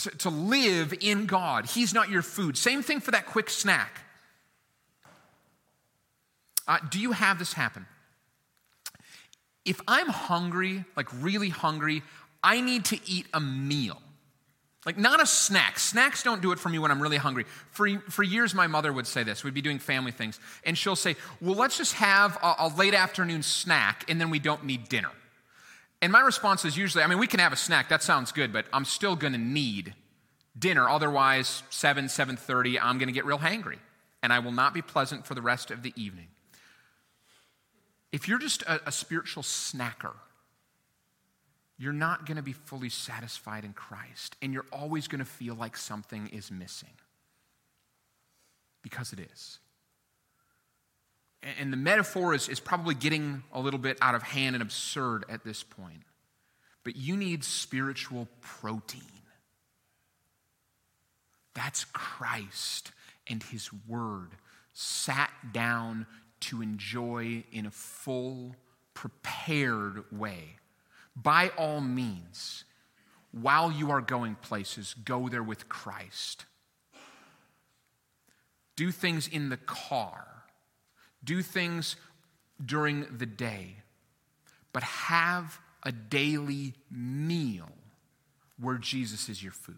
to, 0.00 0.10
to 0.10 0.30
live 0.30 0.94
in 1.00 1.26
God. 1.26 1.66
He's 1.66 1.94
not 1.94 2.10
your 2.10 2.22
food. 2.22 2.56
Same 2.56 2.82
thing 2.82 3.00
for 3.00 3.10
that 3.12 3.26
quick 3.26 3.50
snack. 3.50 4.00
Uh, 6.66 6.78
do 6.90 7.00
you 7.00 7.12
have 7.12 7.38
this 7.38 7.52
happen? 7.52 7.86
If 9.64 9.80
I'm 9.86 10.08
hungry, 10.08 10.84
like 10.96 11.08
really 11.20 11.48
hungry, 11.48 12.02
I 12.42 12.60
need 12.60 12.86
to 12.86 12.98
eat 13.06 13.26
a 13.34 13.40
meal. 13.40 14.00
Like, 14.86 14.96
not 14.96 15.22
a 15.22 15.26
snack. 15.26 15.78
Snacks 15.78 16.22
don't 16.22 16.40
do 16.40 16.52
it 16.52 16.58
for 16.58 16.70
me 16.70 16.78
when 16.78 16.90
I'm 16.90 17.02
really 17.02 17.18
hungry. 17.18 17.44
For, 17.70 17.86
for 18.08 18.22
years, 18.22 18.54
my 18.54 18.66
mother 18.66 18.90
would 18.92 19.06
say 19.06 19.22
this. 19.22 19.44
We'd 19.44 19.52
be 19.52 19.60
doing 19.60 19.78
family 19.78 20.10
things, 20.10 20.40
and 20.64 20.76
she'll 20.76 20.96
say, 20.96 21.16
Well, 21.42 21.54
let's 21.54 21.76
just 21.76 21.94
have 21.94 22.38
a, 22.42 22.54
a 22.60 22.68
late 22.68 22.94
afternoon 22.94 23.42
snack, 23.42 24.06
and 24.08 24.18
then 24.18 24.30
we 24.30 24.38
don't 24.38 24.64
need 24.64 24.88
dinner. 24.88 25.10
And 26.02 26.12
my 26.12 26.20
response 26.20 26.64
is 26.64 26.76
usually, 26.76 27.04
I 27.04 27.06
mean, 27.06 27.18
we 27.18 27.26
can 27.26 27.40
have 27.40 27.52
a 27.52 27.56
snack. 27.56 27.90
That 27.90 28.02
sounds 28.02 28.32
good, 28.32 28.52
but 28.52 28.66
I'm 28.72 28.84
still 28.84 29.16
going 29.16 29.34
to 29.34 29.38
need 29.38 29.94
dinner. 30.58 30.88
Otherwise, 30.88 31.62
7, 31.70 32.06
7.30, 32.06 32.78
I'm 32.80 32.98
going 32.98 33.08
to 33.08 33.12
get 33.12 33.26
real 33.26 33.38
hangry. 33.38 33.78
And 34.22 34.32
I 34.32 34.38
will 34.38 34.52
not 34.52 34.74
be 34.74 34.82
pleasant 34.82 35.26
for 35.26 35.34
the 35.34 35.42
rest 35.42 35.70
of 35.70 35.82
the 35.82 35.92
evening. 35.96 36.28
If 38.12 38.28
you're 38.28 38.38
just 38.38 38.62
a, 38.62 38.88
a 38.88 38.92
spiritual 38.92 39.42
snacker, 39.42 40.14
you're 41.78 41.92
not 41.92 42.26
going 42.26 42.36
to 42.36 42.42
be 42.42 42.52
fully 42.52 42.90
satisfied 42.90 43.64
in 43.64 43.72
Christ. 43.72 44.36
And 44.42 44.52
you're 44.52 44.66
always 44.72 45.06
going 45.08 45.20
to 45.20 45.24
feel 45.24 45.54
like 45.54 45.76
something 45.76 46.28
is 46.28 46.50
missing. 46.50 46.90
Because 48.82 49.12
it 49.12 49.20
is. 49.20 49.58
And 51.58 51.72
the 51.72 51.76
metaphor 51.76 52.34
is, 52.34 52.48
is 52.48 52.60
probably 52.60 52.94
getting 52.94 53.42
a 53.52 53.60
little 53.60 53.78
bit 53.78 53.96
out 54.02 54.14
of 54.14 54.22
hand 54.22 54.54
and 54.56 54.62
absurd 54.62 55.24
at 55.28 55.42
this 55.42 55.62
point. 55.62 56.02
But 56.84 56.96
you 56.96 57.16
need 57.16 57.44
spiritual 57.44 58.28
protein. 58.40 59.02
That's 61.54 61.84
Christ 61.84 62.92
and 63.28 63.42
his 63.42 63.70
word 63.88 64.30
sat 64.72 65.30
down 65.52 66.06
to 66.40 66.62
enjoy 66.62 67.44
in 67.52 67.66
a 67.66 67.70
full, 67.70 68.56
prepared 68.94 70.04
way. 70.12 70.56
By 71.16 71.50
all 71.56 71.80
means, 71.80 72.64
while 73.32 73.70
you 73.70 73.90
are 73.90 74.00
going 74.00 74.36
places, 74.36 74.94
go 75.04 75.28
there 75.28 75.42
with 75.42 75.68
Christ. 75.68 76.44
Do 78.76 78.90
things 78.90 79.28
in 79.28 79.50
the 79.50 79.58
car 79.58 80.39
do 81.22 81.42
things 81.42 81.96
during 82.64 83.06
the 83.16 83.26
day, 83.26 83.76
but 84.72 84.82
have 84.82 85.58
a 85.82 85.92
daily 85.92 86.74
meal 86.90 87.70
where 88.60 88.76
Jesus 88.76 89.28
is 89.28 89.42
your 89.42 89.52
food. 89.52 89.76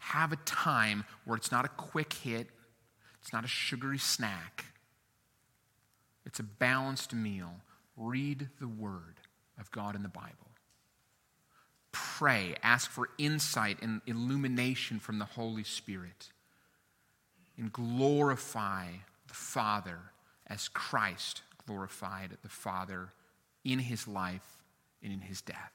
Have 0.00 0.32
a 0.32 0.36
time 0.36 1.04
where 1.24 1.36
it's 1.36 1.50
not 1.50 1.64
a 1.64 1.68
quick 1.68 2.12
hit, 2.12 2.48
it's 3.22 3.32
not 3.32 3.44
a 3.44 3.48
sugary 3.48 3.98
snack, 3.98 4.66
it's 6.26 6.38
a 6.38 6.44
balanced 6.44 7.14
meal. 7.14 7.52
Read 7.96 8.48
the 8.60 8.68
Word 8.68 9.20
of 9.58 9.70
God 9.70 9.94
in 9.94 10.02
the 10.02 10.08
Bible. 10.08 10.30
Pray, 11.92 12.56
ask 12.62 12.90
for 12.90 13.08
insight 13.18 13.78
and 13.80 14.00
illumination 14.06 14.98
from 14.98 15.20
the 15.20 15.24
Holy 15.24 15.62
Spirit 15.62 16.30
and 17.56 17.72
glorify 17.72 18.88
the 19.28 19.34
Father 19.34 19.98
as 20.46 20.68
Christ 20.68 21.42
glorified 21.66 22.36
the 22.42 22.48
Father 22.48 23.12
in 23.64 23.78
his 23.78 24.06
life 24.06 24.62
and 25.02 25.12
in 25.12 25.20
his 25.20 25.40
death. 25.40 25.72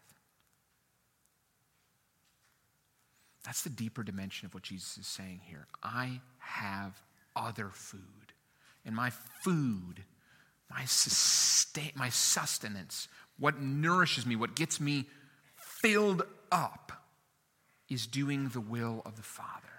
That's 3.45 3.63
the 3.63 3.69
deeper 3.69 4.03
dimension 4.03 4.45
of 4.45 4.53
what 4.53 4.63
Jesus 4.63 4.97
is 4.97 5.07
saying 5.07 5.41
here. 5.43 5.65
I 5.81 6.21
have 6.39 7.01
other 7.35 7.69
food. 7.71 8.01
And 8.85 8.95
my 8.95 9.09
food, 9.09 10.03
my, 10.69 10.85
sustain, 10.85 11.91
my 11.95 12.09
sustenance, 12.09 13.07
what 13.37 13.59
nourishes 13.59 14.25
me, 14.25 14.35
what 14.35 14.55
gets 14.55 14.79
me 14.79 15.07
filled 15.55 16.23
up, 16.51 16.91
is 17.89 18.05
doing 18.05 18.49
the 18.49 18.61
will 18.61 19.01
of 19.05 19.15
the 19.15 19.23
Father. 19.23 19.78